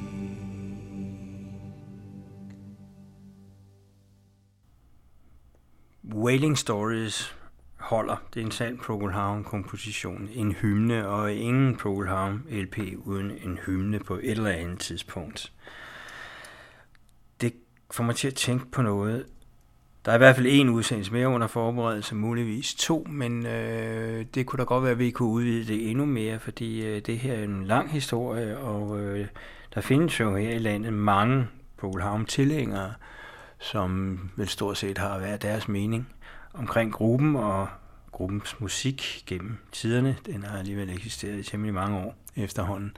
Wailing 6.14 6.58
Stories 6.58 7.34
holder. 7.76 8.16
Det 8.34 8.40
er 8.40 8.44
en 8.44 8.50
sand 8.50 8.78
Procol 8.78 9.12
komposition, 9.44 10.28
En 10.32 10.52
hymne, 10.52 11.08
og 11.08 11.32
ingen 11.32 11.76
Procol 11.76 12.06
LP 12.50 12.78
uden 12.98 13.30
en 13.30 13.58
hymne 13.66 14.00
på 14.00 14.14
et 14.14 14.30
eller 14.30 14.50
andet 14.50 14.80
tidspunkt. 14.80 15.52
Det 17.40 17.54
får 17.90 18.04
mig 18.04 18.16
til 18.16 18.28
at 18.28 18.34
tænke 18.34 18.66
på 18.66 18.82
noget. 18.82 19.26
Der 20.04 20.10
er 20.10 20.16
i 20.16 20.18
hvert 20.18 20.36
fald 20.36 20.46
en 20.50 20.68
udsendelse 20.68 21.12
mere 21.12 21.28
under 21.28 21.46
forberedelse, 21.46 22.14
muligvis 22.14 22.74
to, 22.74 23.06
men 23.10 23.46
øh, 23.46 24.26
det 24.34 24.46
kunne 24.46 24.58
da 24.58 24.64
godt 24.64 24.82
være, 24.82 24.92
at 24.92 24.98
vi 24.98 25.10
kunne 25.10 25.28
udvide 25.28 25.72
det 25.72 25.90
endnu 25.90 26.04
mere, 26.04 26.38
fordi 26.38 26.86
øh, 26.86 27.02
det 27.06 27.18
her 27.18 27.34
er 27.34 27.44
en 27.44 27.64
lang 27.64 27.90
historie, 27.90 28.58
og 28.58 29.00
øh, 29.00 29.26
der 29.74 29.80
findes 29.80 30.20
jo 30.20 30.36
her 30.36 30.50
i 30.50 30.58
landet 30.58 30.92
mange 30.92 31.46
Polhavn-tilhængere, 31.76 32.92
som 33.58 34.18
vel 34.36 34.48
stort 34.48 34.76
set 34.76 34.98
har 34.98 35.18
været 35.18 35.42
deres 35.42 35.68
mening 35.68 36.08
omkring 36.54 36.92
gruppen 36.92 37.36
og 37.36 37.68
gruppens 38.12 38.60
musik 38.60 39.22
gennem 39.26 39.58
tiderne. 39.72 40.16
Den 40.26 40.42
har 40.42 40.58
alligevel 40.58 40.90
eksisteret 40.90 41.38
i 41.38 41.42
temmelig 41.42 41.74
mange 41.74 41.98
år 41.98 42.14
efterhånden. 42.36 42.96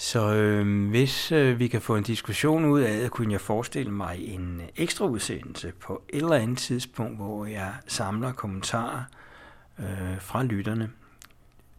Så 0.00 0.34
øh, 0.34 0.88
hvis 0.90 1.32
øh, 1.32 1.58
vi 1.58 1.68
kan 1.68 1.80
få 1.80 1.96
en 1.96 2.02
diskussion 2.02 2.64
ud 2.64 2.80
af 2.80 3.00
det, 3.00 3.10
kunne 3.10 3.32
jeg 3.32 3.40
forestille 3.40 3.92
mig 3.92 4.18
en 4.18 4.60
øh, 4.60 4.66
ekstra 4.76 5.06
udsendelse 5.06 5.72
på 5.80 6.02
et 6.08 6.22
eller 6.22 6.34
andet 6.34 6.58
tidspunkt, 6.58 7.16
hvor 7.16 7.46
jeg 7.46 7.74
samler 7.86 8.32
kommentarer 8.32 9.02
øh, 9.78 10.20
fra 10.20 10.42
lytterne 10.42 10.90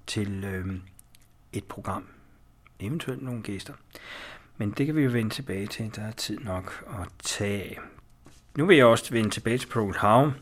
til 0.08 0.44
øh, 0.44 0.66
et 1.54 1.64
program, 1.64 2.06
eventuelt 2.80 3.22
nogle 3.22 3.42
gæster. 3.42 3.74
Men 4.58 4.72
det 4.72 4.86
kan 4.86 4.96
vi 4.96 5.02
jo 5.02 5.12
vende 5.12 5.30
tilbage 5.30 5.68
til. 5.68 5.96
Der 5.96 6.02
er 6.02 6.12
tid 6.12 6.40
nok 6.40 6.86
at 7.02 7.08
tage. 7.24 7.78
Nu 8.58 8.66
vil 8.66 8.78
jeg 8.78 8.86
også 8.86 9.12
vende 9.12 9.30
tilbage 9.30 9.58
til 9.58 9.68
Pearl 9.68 9.98
Harbor 9.98 10.34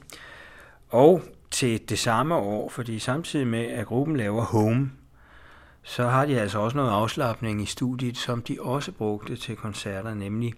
Og 0.89 1.21
til 1.51 1.89
det 1.89 1.99
samme 1.99 2.35
år, 2.35 2.69
fordi 2.69 2.99
samtidig 2.99 3.47
med, 3.47 3.65
at 3.65 3.87
gruppen 3.87 4.17
laver 4.17 4.41
Home, 4.41 4.91
så 5.87 6.07
har 6.07 6.25
de 6.25 6.39
altså 6.39 6.59
også 6.59 6.77
noget 6.77 6.91
afslappning 6.91 7.61
i 7.61 7.65
studiet, 7.65 8.17
som 8.17 8.41
de 8.41 8.57
også 8.61 8.91
brugte 8.91 9.35
til 9.35 9.55
koncerter, 9.55 10.13
nemlig 10.13 10.53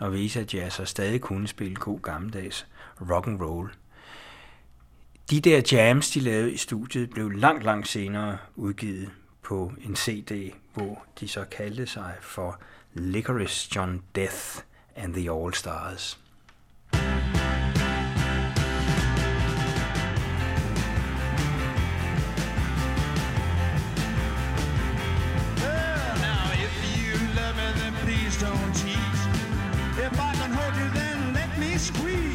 at 0.00 0.12
vise, 0.12 0.40
at 0.40 0.54
jazzer 0.54 0.64
altså 0.64 0.84
stadig 0.84 1.20
kunne 1.20 1.48
spille 1.48 1.74
god 1.74 2.00
gammeldags 2.00 2.66
rock 3.10 3.26
and 3.26 3.42
roll. 3.42 3.70
De 5.30 5.40
der 5.40 5.62
jams, 5.72 6.10
de 6.10 6.20
lavede 6.20 6.52
i 6.52 6.56
studiet, 6.56 7.10
blev 7.10 7.30
langt, 7.30 7.64
langt 7.64 7.88
senere 7.88 8.38
udgivet 8.56 9.10
på 9.42 9.72
en 9.84 9.96
CD, 9.96 10.52
hvor 10.74 11.04
de 11.20 11.28
så 11.28 11.44
kaldte 11.44 11.86
sig 11.86 12.14
for 12.20 12.60
Licorice 12.94 13.70
John 13.76 14.02
Death 14.14 14.58
and 14.96 15.14
the 15.14 15.30
All 15.32 15.54
Stars. 15.54 16.20
Squeeze. 31.78 32.27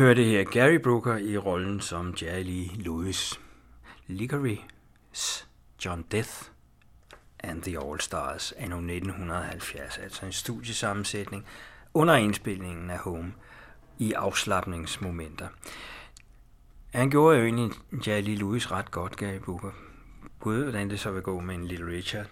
Hørte 0.00 0.24
her 0.24 0.44
Gary 0.44 0.74
Brooker 0.74 1.16
i 1.16 1.36
rollen 1.36 1.80
som 1.80 2.14
Jerry 2.22 2.42
Lee 2.42 2.68
Lewis. 2.74 3.40
Licorice, 4.06 5.46
John 5.84 6.04
Death 6.12 6.30
and 7.40 7.62
the 7.62 7.78
All 7.78 8.00
Stars 8.00 8.52
anno 8.58 8.76
1970, 8.76 9.98
altså 9.98 10.26
en 10.26 10.32
studiesammensætning 10.32 11.46
under 11.94 12.14
indspilningen 12.14 12.90
af 12.90 12.98
Home 12.98 13.32
i 13.98 14.12
afslappningsmomenter. 14.12 15.48
Han 16.90 17.10
gjorde 17.10 17.38
jo 17.38 17.44
egentlig 17.44 17.70
Jerry 18.06 18.22
Lee 18.22 18.36
Lewis 18.36 18.72
ret 18.72 18.90
godt, 18.90 19.16
Gary 19.16 19.38
Brooker. 19.38 19.70
Gud, 20.40 20.62
hvordan 20.62 20.90
det 20.90 21.00
så 21.00 21.10
vil 21.10 21.22
gå 21.22 21.40
med 21.40 21.54
en 21.54 21.66
Little 21.66 21.86
Richard. 21.86 22.26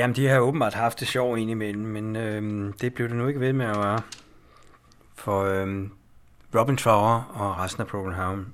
Jamen, 0.00 0.16
de 0.16 0.28
har 0.28 0.38
åbenbart 0.38 0.74
haft 0.74 1.00
det 1.00 1.08
sjov 1.08 1.38
indimellem, 1.38 1.84
men 1.84 2.16
øh, 2.16 2.72
det 2.80 2.94
blev 2.94 3.08
det 3.08 3.16
nu 3.16 3.28
ikke 3.28 3.40
ved 3.40 3.52
med 3.52 3.66
at 3.66 3.78
være. 3.78 4.02
For 5.14 5.44
øh, 5.44 5.88
Robin 6.54 6.76
Trower 6.76 7.22
og 7.34 7.58
resten 7.58 7.80
af 7.80 7.86
Procol 7.86 8.12
Harum 8.12 8.46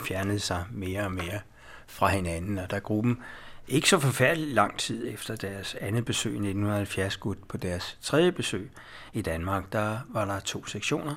fjernede 0.00 0.40
sig 0.40 0.64
mere 0.70 1.04
og 1.04 1.12
mere 1.12 1.40
fra 1.86 2.08
hinanden, 2.08 2.58
og 2.58 2.70
da 2.70 2.78
gruppen 2.78 3.22
ikke 3.68 3.88
så 3.88 3.98
forfærdelig 3.98 4.54
lang 4.54 4.78
tid 4.78 5.12
efter 5.14 5.36
deres 5.36 5.74
andet 5.74 6.04
besøg 6.04 6.32
i 6.32 6.36
1970 6.36 7.12
skudt 7.12 7.48
på 7.48 7.56
deres 7.56 7.98
tredje 8.02 8.32
besøg 8.32 8.70
i 9.12 9.22
Danmark, 9.22 9.72
der 9.72 9.98
var 10.08 10.24
der 10.24 10.40
to 10.40 10.66
sektioner. 10.66 11.14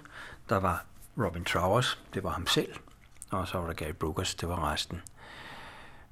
Der 0.50 0.60
var 0.60 0.86
Robin 1.18 1.44
Trowers, 1.44 2.00
det 2.14 2.24
var 2.24 2.30
ham 2.30 2.48
selv, 2.48 2.74
og 3.32 3.48
så 3.48 3.58
var 3.58 3.68
der 3.68 3.74
Gary 3.74 3.94
Brookers, 4.00 4.36
det 4.36 4.50
var 4.50 4.72
resten. 4.72 5.02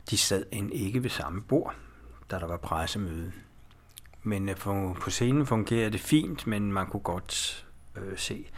De 0.09 0.17
sad 0.17 0.45
end 0.51 0.73
ikke 0.73 1.03
ved 1.03 1.09
samme 1.09 1.41
bord, 1.41 1.75
da 2.31 2.39
der 2.39 2.47
var 2.47 2.57
pressemøde. 2.57 3.31
Men 4.23 4.49
øh, 4.49 4.55
på, 4.55 4.95
på 5.01 5.09
scenen 5.09 5.45
fungerede 5.45 5.91
det 5.91 6.01
fint, 6.01 6.47
men 6.47 6.73
man 6.73 6.87
kunne 6.87 7.03
godt 7.03 7.65
øh, 7.95 8.17
se, 8.17 8.49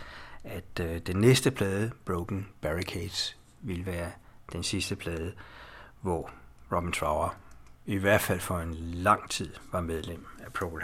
at 0.44 0.80
øh, 0.82 1.02
den 1.08 1.18
næste 1.18 1.52
plade, 1.52 1.92
Broken 2.06 2.48
Barricades, 2.62 3.38
ville 3.62 3.86
være 3.86 4.12
den 4.52 4.64
sidste 4.64 4.96
plade, 4.96 5.34
hvor 6.02 6.32
Robin 6.72 6.92
Trower 6.92 7.38
i 7.86 7.96
hvert 7.96 8.22
fald 8.22 8.40
for 8.40 8.60
en 8.60 8.74
lang 8.74 9.30
tid 9.30 9.54
var 9.72 9.82
medlem 9.82 10.26
af 10.46 10.54
Procol 10.54 10.82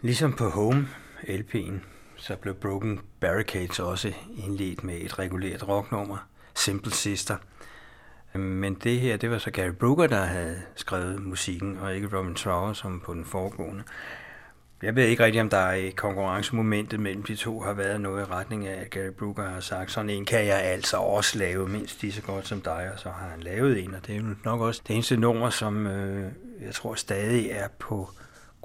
Ligesom 0.00 0.32
på 0.32 0.48
Home 0.48 0.88
LP'en, 1.22 1.74
så 2.16 2.36
blev 2.36 2.54
Broken 2.54 3.00
Barricades 3.20 3.80
også 3.80 4.12
indledt 4.46 4.84
med 4.84 4.94
et 5.00 5.18
regulært 5.18 5.68
rocknummer, 5.68 6.28
Simple 6.54 6.92
Sister. 6.92 7.36
Men 8.34 8.74
det 8.74 9.00
her, 9.00 9.16
det 9.16 9.30
var 9.30 9.38
så 9.38 9.50
Gary 9.50 9.70
Brooker, 9.70 10.06
der 10.06 10.24
havde 10.24 10.62
skrevet 10.74 11.22
musikken, 11.22 11.78
og 11.78 11.94
ikke 11.94 12.18
Robin 12.18 12.34
Trower, 12.34 12.72
som 12.72 13.00
på 13.00 13.14
den 13.14 13.24
foregående. 13.24 13.82
Jeg 14.82 14.96
ved 14.96 15.04
ikke 15.04 15.24
rigtig, 15.24 15.40
om 15.40 15.50
der 15.50 15.72
i 15.72 15.90
konkurrencemomentet 15.90 17.00
mellem 17.00 17.22
de 17.22 17.36
to 17.36 17.60
har 17.60 17.72
været 17.72 18.00
noget 18.00 18.22
i 18.22 18.30
retning 18.30 18.66
af, 18.66 18.80
at 18.80 18.90
Gary 18.90 19.10
Brooker 19.18 19.50
har 19.50 19.60
sagt, 19.60 19.92
sådan 19.92 20.10
en 20.10 20.24
kan 20.24 20.46
jeg 20.46 20.62
altså 20.62 20.96
også 20.96 21.38
lave 21.38 21.68
mindst 21.68 22.02
lige 22.02 22.12
så 22.12 22.22
godt 22.22 22.46
som 22.46 22.60
dig, 22.60 22.90
og 22.94 22.98
så 22.98 23.08
har 23.08 23.28
han 23.28 23.40
lavet 23.40 23.84
en, 23.84 23.94
og 23.94 24.06
det 24.06 24.16
er 24.16 24.22
nok 24.44 24.60
også 24.60 24.82
det 24.88 24.94
eneste 24.94 25.16
nummer, 25.16 25.50
som 25.50 25.86
øh, 25.86 26.32
jeg 26.60 26.74
tror 26.74 26.94
stadig 26.94 27.50
er 27.50 27.68
på 27.78 28.10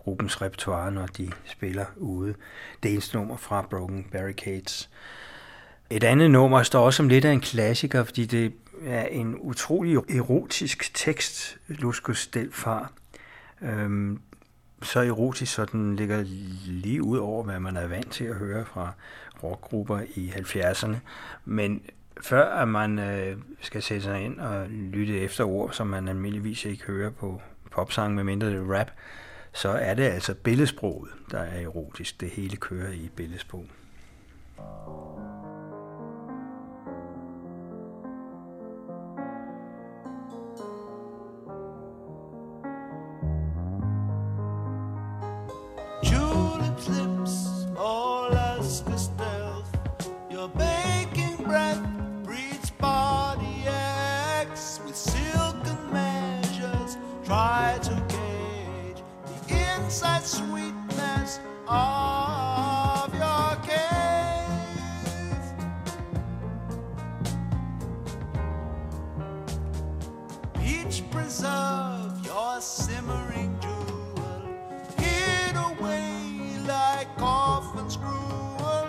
gruppens 0.03 0.41
repertoire, 0.41 0.91
når 0.91 1.05
de 1.05 1.31
spiller 1.45 1.85
ude. 1.97 2.35
Det 2.83 2.91
eneste 2.91 3.17
nummer 3.17 3.37
fra 3.37 3.67
Broken 3.69 4.07
Barricades. 4.11 4.89
Et 5.89 6.03
andet 6.03 6.31
nummer 6.31 6.63
står 6.63 6.85
også 6.85 6.97
som 6.97 7.07
lidt 7.07 7.25
af 7.25 7.31
en 7.31 7.41
klassiker, 7.41 8.03
fordi 8.03 8.25
det 8.25 8.53
er 8.85 9.05
en 9.05 9.35
utrolig 9.39 9.95
erotisk 9.95 10.93
tekst, 10.93 11.57
Luskus 11.67 12.27
Delfar. 12.27 12.91
Øhm, 13.61 14.19
så 14.81 14.99
erotisk, 14.99 15.53
så 15.53 15.65
den 15.65 15.95
ligger 15.95 16.23
lige 16.67 17.03
ud 17.03 17.17
over, 17.17 17.43
hvad 17.43 17.59
man 17.59 17.77
er 17.77 17.87
vant 17.87 18.11
til 18.11 18.23
at 18.23 18.35
høre 18.35 18.65
fra 18.65 18.91
rockgrupper 19.43 20.01
i 20.15 20.29
70'erne. 20.29 20.95
Men 21.45 21.81
før 22.21 22.45
at 22.45 22.67
man 22.67 22.99
øh, 22.99 23.37
skal 23.61 23.81
sætte 23.81 24.03
sig 24.03 24.21
ind 24.21 24.39
og 24.39 24.67
lytte 24.69 25.19
efter 25.19 25.43
ord, 25.43 25.71
som 25.71 25.87
man 25.87 26.07
almindeligvis 26.07 26.65
ikke 26.65 26.83
hører 26.83 27.09
på 27.09 27.41
popsang, 27.71 28.15
medmindre 28.15 28.47
det 28.47 28.57
er 28.57 28.79
rap, 28.79 28.91
så 29.53 29.69
er 29.69 29.93
det 29.93 30.03
altså 30.03 30.33
billedsproget, 30.33 31.11
der 31.31 31.39
er 31.39 31.61
erotisk. 31.61 32.21
Det 32.21 32.29
hele 32.29 32.55
kører 32.55 32.91
i 32.91 33.09
billedsprog. 33.15 33.65
Of 61.71 63.13
your 63.15 63.55
cave. 63.63 63.77
Peach 70.53 71.03
preserve 71.11 72.25
your 72.25 72.59
simmering 72.59 73.57
jewel 73.61 74.41
hid 74.97 75.55
away 75.55 76.57
like 76.67 77.07
orphan's 77.21 77.95
gruel. 77.97 78.87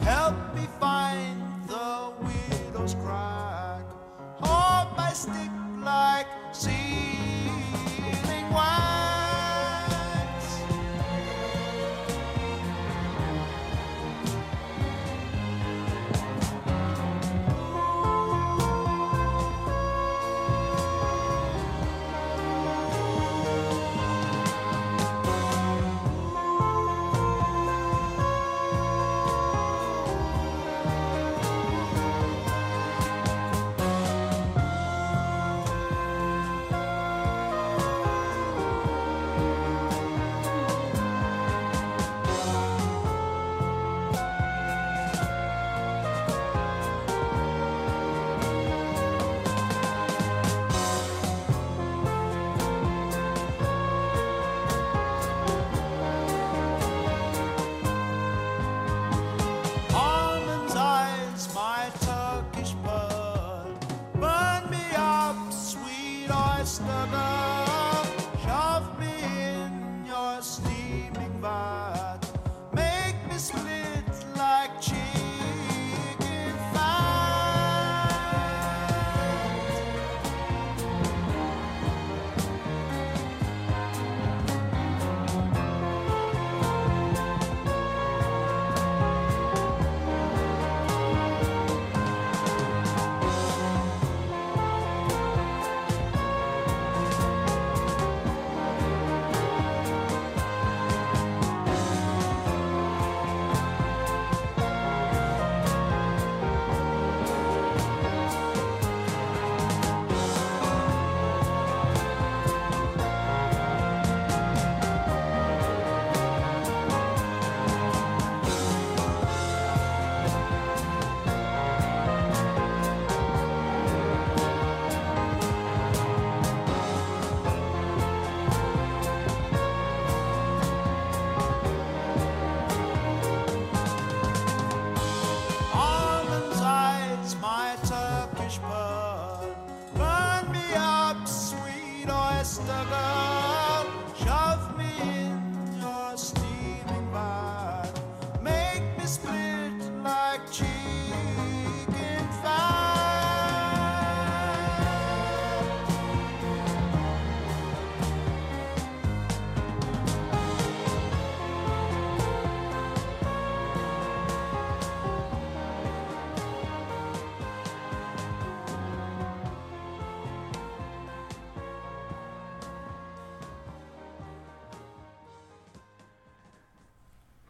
Help 0.00 0.34
me 0.54 0.66
find 0.80 1.40
the 1.68 2.12
widow's 2.20 2.94
crack. 2.94 3.84
Hold 4.40 4.96
my 4.96 5.12
stick 5.12 5.50
like 5.82 6.26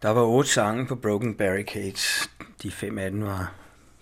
Der 0.05 0.11
var 0.11 0.23
otte 0.23 0.51
sange 0.51 0.87
på 0.87 0.95
Broken 0.95 1.35
Barricades. 1.35 2.31
De 2.63 2.71
fem 2.71 2.99
af 2.99 3.11
dem 3.11 3.23
var 3.23 3.53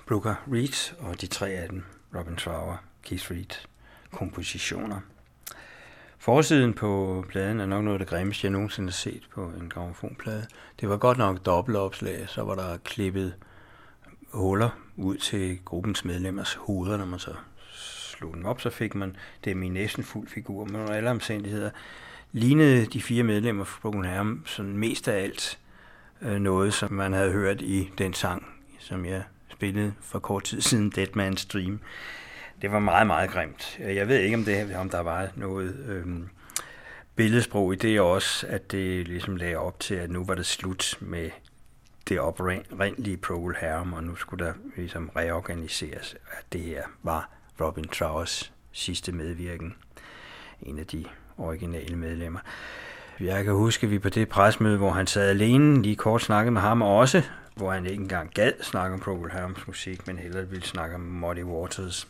Brooker 0.06 0.34
Reed, 0.52 0.94
og 0.98 1.20
de 1.20 1.26
tre 1.26 1.48
af 1.50 1.68
dem 1.68 1.82
Robin 2.14 2.36
Trower, 2.36 2.76
Keith 3.02 3.30
Reed 3.30 3.66
kompositioner. 4.10 5.00
Forsiden 6.18 6.74
på 6.74 7.24
pladen 7.28 7.60
er 7.60 7.66
nok 7.66 7.84
noget 7.84 7.94
af 7.94 7.98
det 7.98 8.08
grimmeste, 8.08 8.44
jeg 8.44 8.52
nogensinde 8.52 8.88
har 8.88 8.92
set 8.92 9.28
på 9.34 9.44
en 9.60 9.68
gramofonplade. 9.68 10.46
Det 10.80 10.88
var 10.88 10.96
godt 10.96 11.18
nok 11.18 11.46
dobbeltopslag, 11.46 12.28
så 12.28 12.42
var 12.42 12.54
der 12.54 12.76
klippet 12.76 13.34
huller 14.32 14.70
ud 14.96 15.16
til 15.16 15.58
gruppens 15.64 16.04
medlemmers 16.04 16.54
hoveder, 16.54 16.96
når 16.96 17.06
man 17.06 17.18
så 17.18 17.34
slog 17.72 18.34
dem 18.34 18.44
op, 18.44 18.60
så 18.60 18.70
fik 18.70 18.94
man 18.94 19.16
dem 19.44 19.62
i 19.62 19.68
næsten 19.68 20.04
fuld 20.04 20.28
figur, 20.28 20.64
men 20.64 20.76
under 20.76 20.94
alle 20.94 21.10
omstændigheder 21.10 21.70
lignede 22.32 22.86
de 22.86 23.02
fire 23.02 23.22
medlemmer 23.22 23.64
fra 23.64 23.80
Broken 23.82 24.04
Ham 24.04 24.42
sådan 24.46 24.76
mest 24.76 25.08
af 25.08 25.22
alt 25.22 25.58
Øh, 26.22 26.38
noget, 26.38 26.74
som 26.74 26.92
man 26.92 27.12
havde 27.12 27.32
hørt 27.32 27.60
i 27.60 27.90
den 27.98 28.14
sang, 28.14 28.46
som 28.78 29.04
jeg 29.04 29.22
spillede 29.52 29.94
for 30.00 30.18
kort 30.18 30.44
tid 30.44 30.60
siden, 30.60 30.90
Dead 30.90 31.08
Man's 31.16 31.46
Dream. 31.52 31.80
Det 32.62 32.72
var 32.72 32.78
meget, 32.78 33.06
meget 33.06 33.30
grimt. 33.30 33.78
Jeg 33.78 34.08
ved 34.08 34.18
ikke, 34.18 34.36
om, 34.36 34.44
det, 34.44 34.76
om 34.76 34.90
der 34.90 35.00
var 35.00 35.28
noget 35.36 35.76
øh, 35.88 36.06
billedsprog 37.16 37.72
i 37.72 37.76
det 37.76 38.00
også, 38.00 38.46
at 38.46 38.72
det 38.72 39.08
ligesom 39.08 39.36
lagde 39.36 39.56
op 39.56 39.80
til, 39.80 39.94
at 39.94 40.10
nu 40.10 40.24
var 40.24 40.34
det 40.34 40.46
slut 40.46 40.96
med 41.00 41.30
det 42.08 42.20
oprindelige 42.20 43.16
Procol 43.16 43.56
Harum, 43.60 43.92
og 43.92 44.04
nu 44.04 44.16
skulle 44.16 44.44
der 44.44 44.52
ligesom 44.76 45.10
reorganiseres, 45.16 46.16
at 46.30 46.52
det 46.52 46.60
her 46.60 46.82
var 47.02 47.30
Robin 47.60 47.88
Trowers 47.88 48.52
sidste 48.72 49.12
medvirken. 49.12 49.74
En 50.62 50.78
af 50.78 50.86
de 50.86 51.04
originale 51.38 51.96
medlemmer. 51.96 52.40
Jeg 53.24 53.44
kan 53.44 53.52
huske, 53.52 53.86
at 53.86 53.90
vi 53.90 53.98
på 53.98 54.08
det 54.08 54.28
presmøde, 54.28 54.78
hvor 54.78 54.90
han 54.90 55.06
sad 55.06 55.28
alene, 55.28 55.82
lige 55.82 55.96
kort 55.96 56.22
snakkede 56.22 56.52
med 56.52 56.60
ham 56.60 56.82
også, 56.82 57.22
hvor 57.56 57.72
han 57.72 57.86
ikke 57.86 58.02
engang 58.02 58.34
gad 58.34 58.52
snakke 58.62 58.94
om 58.94 59.00
Procol 59.00 59.30
Harums 59.30 59.66
musik, 59.66 60.06
men 60.06 60.18
hellere 60.18 60.48
ville 60.48 60.66
snakke 60.66 60.94
om 60.94 61.00
Muddy 61.00 61.44
Waters. 61.44 62.08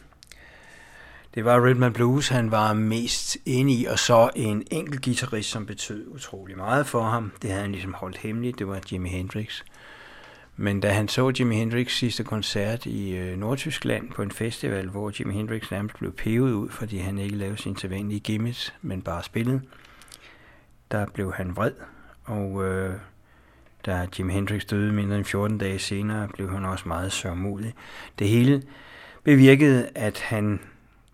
Det 1.35 1.45
var 1.45 1.67
Rhythm 1.67 1.83
and 1.83 1.95
Blues, 1.95 2.29
han 2.29 2.51
var 2.51 2.73
mest 2.73 3.37
inde 3.47 3.73
i, 3.73 3.85
og 3.85 3.99
så 3.99 4.31
en 4.37 4.67
enkelt 4.71 5.05
guitarist, 5.05 5.51
som 5.51 5.67
betød 5.67 6.07
utrolig 6.09 6.57
meget 6.57 6.87
for 6.87 7.03
ham. 7.03 7.33
Det 7.43 7.51
havde 7.51 7.63
han 7.63 7.73
ligesom 7.73 7.95
holdt 7.95 8.17
hemmeligt, 8.17 8.59
det 8.59 8.69
var 8.69 8.81
Jimi 8.93 9.09
Hendrix. 9.09 9.63
Men 10.57 10.81
da 10.81 10.91
han 10.91 11.09
så 11.09 11.33
Jimi 11.39 11.57
Hendrix 11.57 11.93
sidste 11.93 12.25
koncert 12.25 12.87
i 12.87 13.17
øh, 13.17 13.39
Nordtyskland 13.39 14.11
på 14.11 14.23
en 14.23 14.31
festival, 14.31 14.89
hvor 14.89 15.13
Jimi 15.19 15.35
Hendrix 15.35 15.71
nærmest 15.71 15.99
blev 15.99 16.13
pevet 16.13 16.53
ud, 16.53 16.69
fordi 16.69 16.99
han 16.99 17.19
ikke 17.19 17.37
lavede 17.37 17.63
sin 17.63 17.77
sædvanlige 17.77 18.21
gimmicks, 18.21 18.75
men 18.83 19.03
bare 19.03 19.23
spillede, 19.23 19.61
der 20.93 21.07
blev 21.07 21.33
han 21.33 21.57
vred, 21.57 21.73
og 22.25 22.65
øh, 22.65 22.95
da 23.87 24.09
Jim 24.19 24.29
Hendrix 24.29 24.65
døde 24.65 24.93
mindre 24.93 25.17
end 25.17 25.25
14 25.25 25.59
dage 25.59 25.79
senere, 25.79 26.29
blev 26.29 26.51
han 26.51 26.65
også 26.65 26.89
meget 26.89 27.13
sørgmodig. 27.13 27.75
Det 28.19 28.29
hele 28.29 28.63
bevirkede, 29.25 29.91
at 29.95 30.21
han 30.21 30.61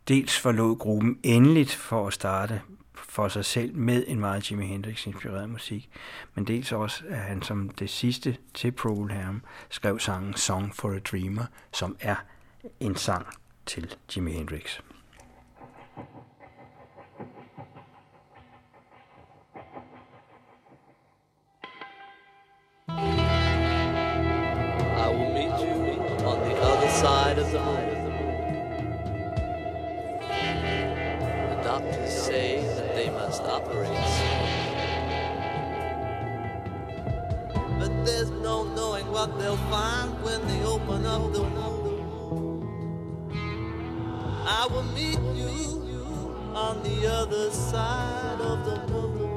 dels 0.09 0.41
forlod 0.41 0.77
gruppen 0.77 1.19
endeligt 1.23 1.75
for 1.75 2.07
at 2.07 2.13
starte 2.13 2.61
for 2.95 3.29
sig 3.29 3.45
selv 3.45 3.77
med 3.77 4.05
en 4.07 4.21
meget 4.21 4.51
Jimi 4.51 4.67
Hendrix-inspireret 4.67 5.51
musik, 5.51 5.91
men 6.35 6.45
dels 6.45 6.73
også, 6.73 7.05
at 7.09 7.19
han 7.19 7.43
som 7.43 7.69
det 7.69 7.91
sidste 7.91 8.37
til 8.55 8.73
Procol 8.73 9.13
skrev 9.71 9.99
sangen 9.99 10.35
Song 10.35 10.77
for 10.77 10.91
a 10.91 10.99
Dreamer, 10.99 11.45
som 11.73 11.97
er 12.01 12.17
en 12.81 12.97
sang 12.97 13.27
til 13.67 13.95
Jimi 14.17 14.33
Hendrix. 14.33 14.79
Side 26.99 27.39
of 27.39 27.53
the 27.53 27.61
moon. 27.61 28.11
The 31.51 31.61
doctors 31.63 32.13
say 32.13 32.61
that 32.75 32.97
they 32.97 33.09
must 33.11 33.41
operate 33.45 34.05
soon. 34.19 34.49
But 37.79 38.05
there's 38.05 38.31
no 38.31 38.65
knowing 38.75 39.07
what 39.13 39.39
they'll 39.39 39.65
find 39.71 40.11
when 40.25 40.45
they 40.49 40.61
open 40.65 41.07
up 41.07 41.33
the 41.33 41.43
wound. 41.43 42.65
I 44.61 44.67
will 44.69 44.83
meet 44.83 45.21
you 45.37 46.35
on 46.53 46.83
the 46.83 47.07
other 47.07 47.53
side 47.53 48.41
of 48.41 48.65
the 48.67 48.93
moon. 48.93 49.28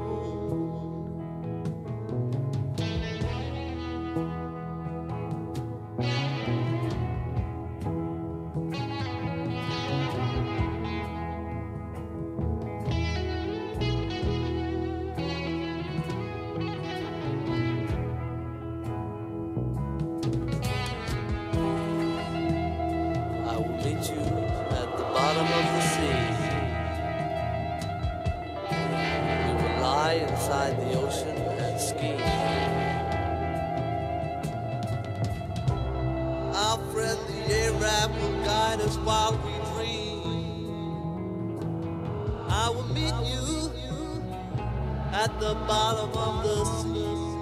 Bottom 45.72 46.12
of 46.18 46.44
the 46.44 46.66
sea. 46.66 47.41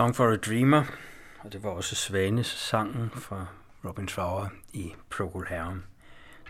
Song 0.00 0.14
for 0.14 0.32
a 0.32 0.36
Dreamer, 0.36 0.84
og 1.38 1.52
det 1.52 1.62
var 1.62 1.70
også 1.70 1.94
Svanes 1.94 2.46
sangen 2.46 3.10
fra 3.14 3.46
Robin 3.84 4.06
Trower 4.06 4.48
i 4.72 4.94
Procol 5.10 5.46
Harum. 5.48 5.82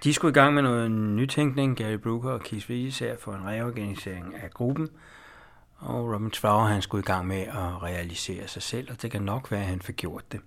De 0.05 0.15
skulle 0.15 0.31
i 0.31 0.35
gang 0.35 0.55
med 0.55 0.63
noget 0.63 0.91
nytænkning, 0.91 1.77
Gary 1.77 1.95
Brooker 1.95 2.31
og 2.31 2.41
Keith 2.41 2.71
Reeves 2.71 2.99
her 2.99 3.17
for 3.21 3.33
en 3.33 3.47
reorganisering 3.47 4.35
af 4.35 4.51
gruppen, 4.51 4.89
og 5.77 6.13
Robin 6.15 6.31
Trower 6.31 6.65
han 6.65 6.83
skulle 6.83 7.03
i 7.03 7.05
gang 7.05 7.27
med 7.27 7.41
at 7.41 7.83
realisere 7.83 8.49
sig 8.49 8.63
selv, 8.63 8.91
og 8.91 9.03
det 9.03 9.11
kan 9.11 9.23
nok 9.23 9.51
være, 9.51 9.61
at 9.61 9.67
han 9.67 9.83
fik 9.83 9.97
gjort 9.97 10.33
det. 10.33 10.41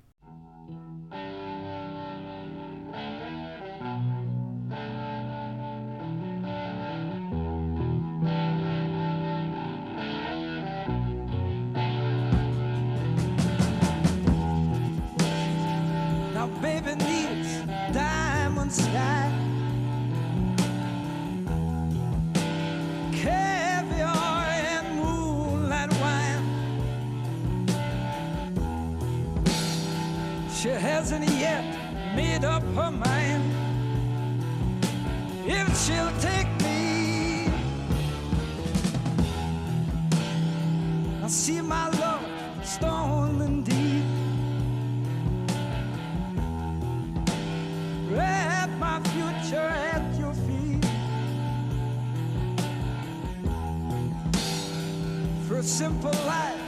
simple 55.64 56.12
life 56.26 56.60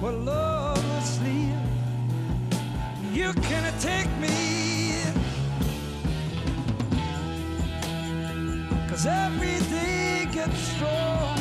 where 0.00 0.12
love 0.12 1.02
is 1.02 1.20
near. 1.20 1.60
You 3.12 3.32
can 3.34 3.72
take 3.78 4.10
me. 4.18 5.02
Cause 8.88 9.06
every 9.06 9.58
day 9.68 10.26
gets 10.32 10.58
stronger. 10.58 11.37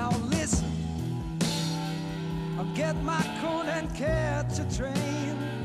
Now 0.00 0.16
listen, 0.30 0.72
I'll 2.56 2.74
get 2.74 2.96
my 3.02 3.20
coat 3.42 3.66
and 3.66 3.94
care 3.94 4.46
to 4.54 4.74
train. 4.74 5.59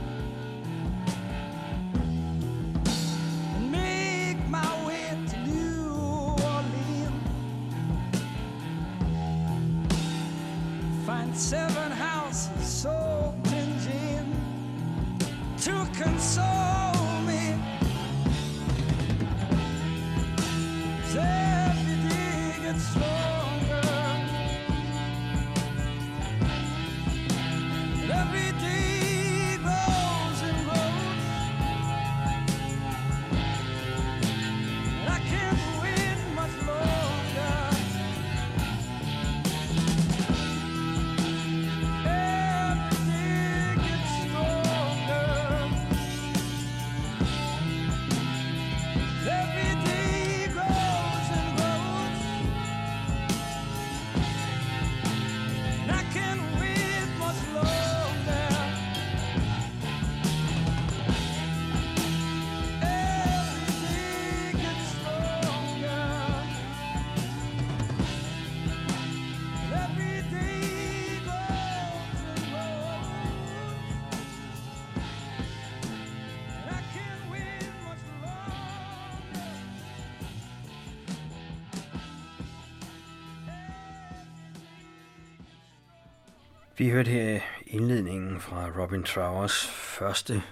Vi 86.86 86.90
hørte 86.90 87.12
her 87.12 87.40
indledningen 87.68 88.42
fra 88.42 88.70
Robin 88.80 89.04
Trowers 89.04 89.68
første 89.68 90.44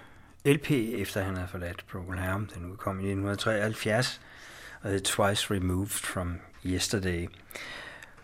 LP, 0.45 0.71
efter 0.71 1.23
han 1.23 1.35
havde 1.35 1.47
forladt 1.47 1.85
Procol 1.91 2.17
Harum. 2.17 2.45
Den 2.45 2.71
udkom 2.71 2.99
i 2.99 3.03
1973, 3.03 4.21
og 4.81 4.89
hed 4.89 4.99
Twice 4.99 5.53
Removed 5.53 5.89
from 5.89 6.39
Yesterday. 6.65 7.27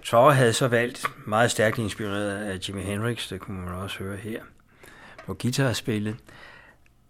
Trower 0.05 0.31
havde 0.31 0.53
så 0.53 0.67
valgt, 0.67 1.05
meget 1.27 1.51
stærkt 1.51 1.77
inspireret 1.77 2.29
af 2.29 2.59
Jimi 2.69 2.81
Hendrix, 2.81 3.29
det 3.29 3.39
kunne 3.39 3.61
man 3.61 3.73
også 3.73 3.99
høre 3.99 4.17
her, 4.17 4.43
på 5.25 5.33
guitarspillet, 5.33 6.17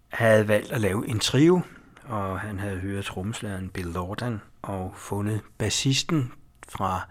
havde 0.10 0.48
valgt 0.48 0.72
at 0.72 0.82
lave 0.82 1.08
en 1.08 1.20
trio, 1.20 1.62
og 2.04 2.40
han 2.40 2.60
havde 2.60 2.78
hørt 2.78 3.06
trommeslageren 3.06 3.70
Bill 3.70 3.88
Lordan 3.88 4.42
og 4.62 4.94
fundet 4.96 5.42
bassisten 5.58 6.32
fra 6.70 7.02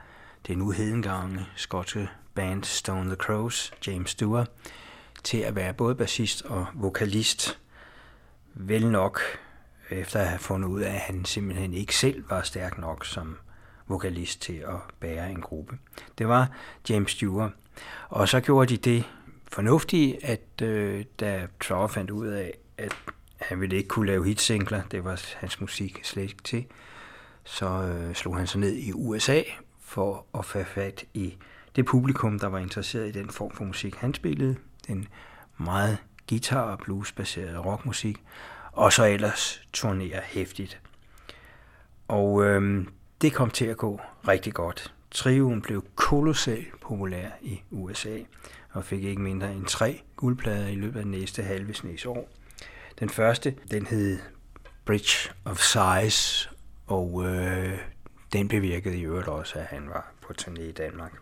det 0.47 0.59
nu 0.59 0.70
hedengangne 0.70 1.47
skotske 1.56 2.09
band 2.39 2.65
Stone 2.65 3.06
the 3.06 3.16
Crows, 3.16 3.73
James 3.86 4.10
Stewart, 4.10 4.51
til 5.24 5.39
at 5.39 5.55
være 5.55 5.74
både 5.74 5.94
bassist 5.94 6.43
og 6.43 6.66
vokalist. 6.74 7.59
Vel 8.55 8.90
nok, 8.90 9.20
efter 9.90 10.20
at 10.20 10.28
have 10.28 10.39
fundet 10.39 10.69
ud 10.69 10.81
af, 10.81 10.94
at 10.94 11.01
han 11.01 11.24
simpelthen 11.24 11.74
ikke 11.74 11.97
selv 11.97 12.31
var 12.31 12.43
stærk 12.43 12.78
nok 12.78 13.06
som 13.06 13.39
vokalist 13.89 14.43
til 14.43 14.52
at 14.52 14.77
bære 15.01 15.31
en 15.31 15.40
gruppe. 15.40 15.78
Det 16.19 16.28
var 16.28 16.51
James 16.89 17.10
Stewart. 17.10 17.51
Og 18.09 18.28
så 18.28 18.40
gjorde 18.40 18.77
de 18.77 18.77
det 18.77 19.05
fornuftige, 19.48 20.27
at 20.27 20.62
øh, 20.62 21.05
da 21.20 21.47
Trevor 21.60 21.86
fandt 21.86 22.10
ud 22.10 22.27
af, 22.27 22.55
at 22.78 22.97
han 23.36 23.60
ville 23.60 23.77
ikke 23.77 23.89
kunne 23.89 24.06
lave 24.06 24.27
hitsingler, 24.27 24.82
det 24.90 25.05
var 25.05 25.20
hans 25.36 25.60
musik 25.60 26.01
slet 26.05 26.23
ikke 26.23 26.43
til, 26.44 26.66
så 27.44 27.66
øh, 27.66 28.15
slog 28.15 28.36
han 28.36 28.47
sig 28.47 28.60
ned 28.60 28.77
i 28.77 28.93
USA 28.93 29.43
for 29.81 30.27
at 30.39 30.44
få 30.44 30.62
fat 30.62 31.05
i 31.15 31.36
det 31.76 31.86
publikum, 31.86 32.38
der 32.38 32.46
var 32.46 32.58
interesseret 32.58 33.08
i 33.08 33.12
den 33.12 33.30
form 33.30 33.50
for 33.50 33.64
musik, 33.64 33.94
han 33.94 34.14
spillede. 34.14 34.56
Den 34.86 35.08
meget 35.58 35.98
guitar- 36.30 36.70
og 36.70 36.78
bluesbaserede 36.78 37.58
rockmusik. 37.58 38.22
Og 38.72 38.92
så 38.92 39.04
ellers 39.04 39.62
turnere 39.72 40.20
hæftigt. 40.24 40.80
Og 42.08 42.44
øh, 42.44 42.86
det 43.20 43.32
kom 43.32 43.50
til 43.50 43.64
at 43.64 43.76
gå 43.76 44.00
rigtig 44.28 44.54
godt. 44.54 44.94
Trioen 45.10 45.62
blev 45.62 45.84
kolossalt 45.94 46.80
populær 46.80 47.28
i 47.42 47.60
USA 47.70 48.18
og 48.72 48.84
fik 48.84 49.04
ikke 49.04 49.22
mindre 49.22 49.52
end 49.52 49.66
tre 49.66 50.02
guldplader 50.16 50.66
i 50.66 50.74
løbet 50.74 50.98
af 50.98 51.02
den 51.02 51.12
næste 51.12 51.42
halve 51.42 51.74
snes 51.74 52.06
år. 52.06 52.28
Den 53.00 53.08
første, 53.08 53.54
den 53.70 53.86
hed 53.86 54.18
Bridge 54.84 55.30
of 55.44 55.58
Size, 55.58 56.48
og 56.86 57.24
øh, 57.26 57.78
den 58.32 58.48
bevirkede 58.48 58.98
i 58.98 59.02
øvrigt 59.02 59.28
også, 59.28 59.58
at 59.58 59.64
han 59.64 59.88
var 59.88 60.12
på 60.20 60.34
turné 60.40 60.60
i 60.60 60.72
Danmark. 60.72 61.12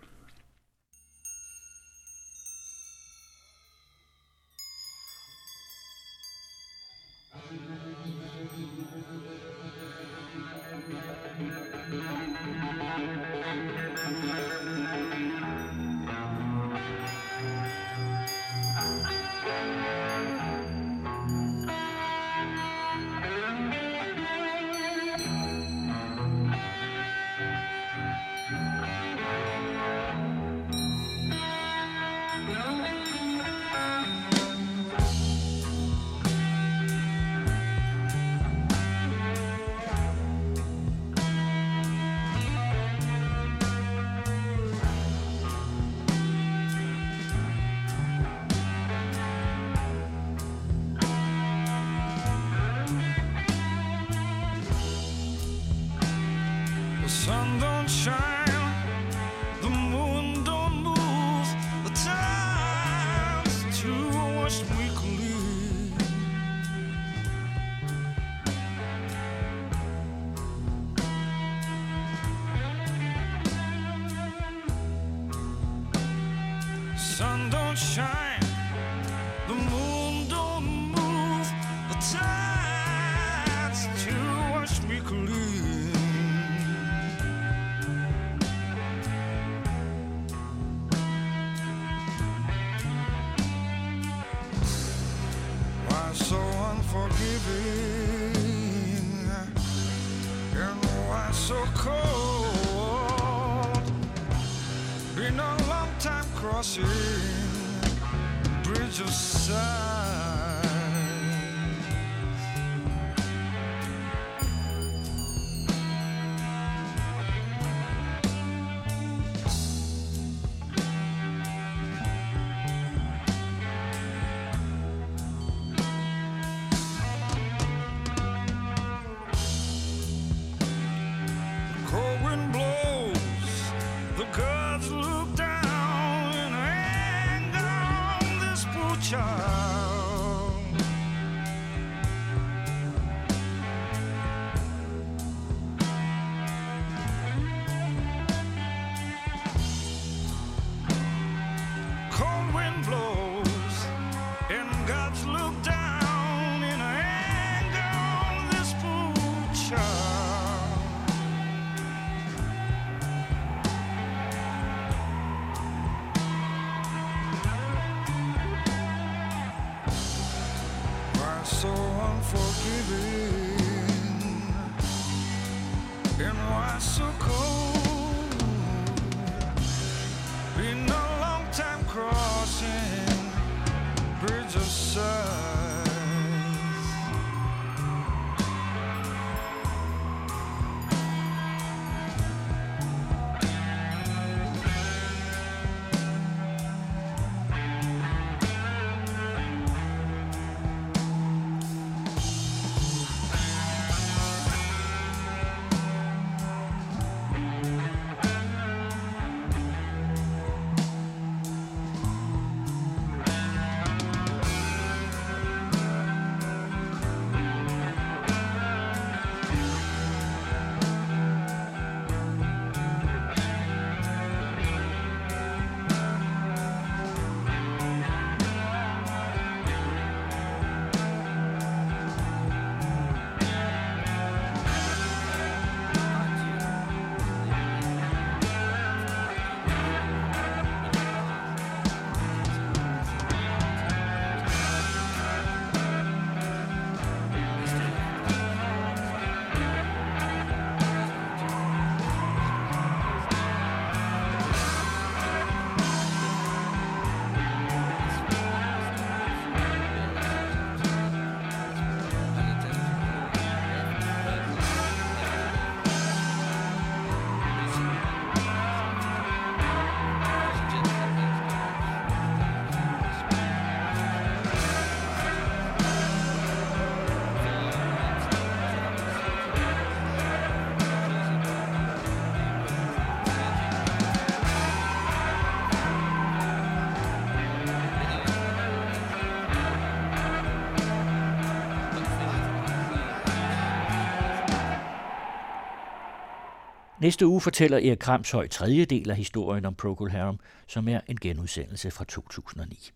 Næste 297.07 297.27
uge 297.27 297.41
fortæller 297.41 297.79
Erik 297.79 297.99
Kramshøj 297.99 298.49
tredje 298.49 298.85
del 298.85 299.11
af 299.11 299.17
historien 299.17 299.65
om 299.65 299.75
Procol 299.75 300.11
Harum, 300.11 300.41
som 300.67 300.89
er 300.89 301.01
en 301.07 301.17
genudsendelse 301.21 301.91
fra 301.91 302.05
2009. 302.05 302.91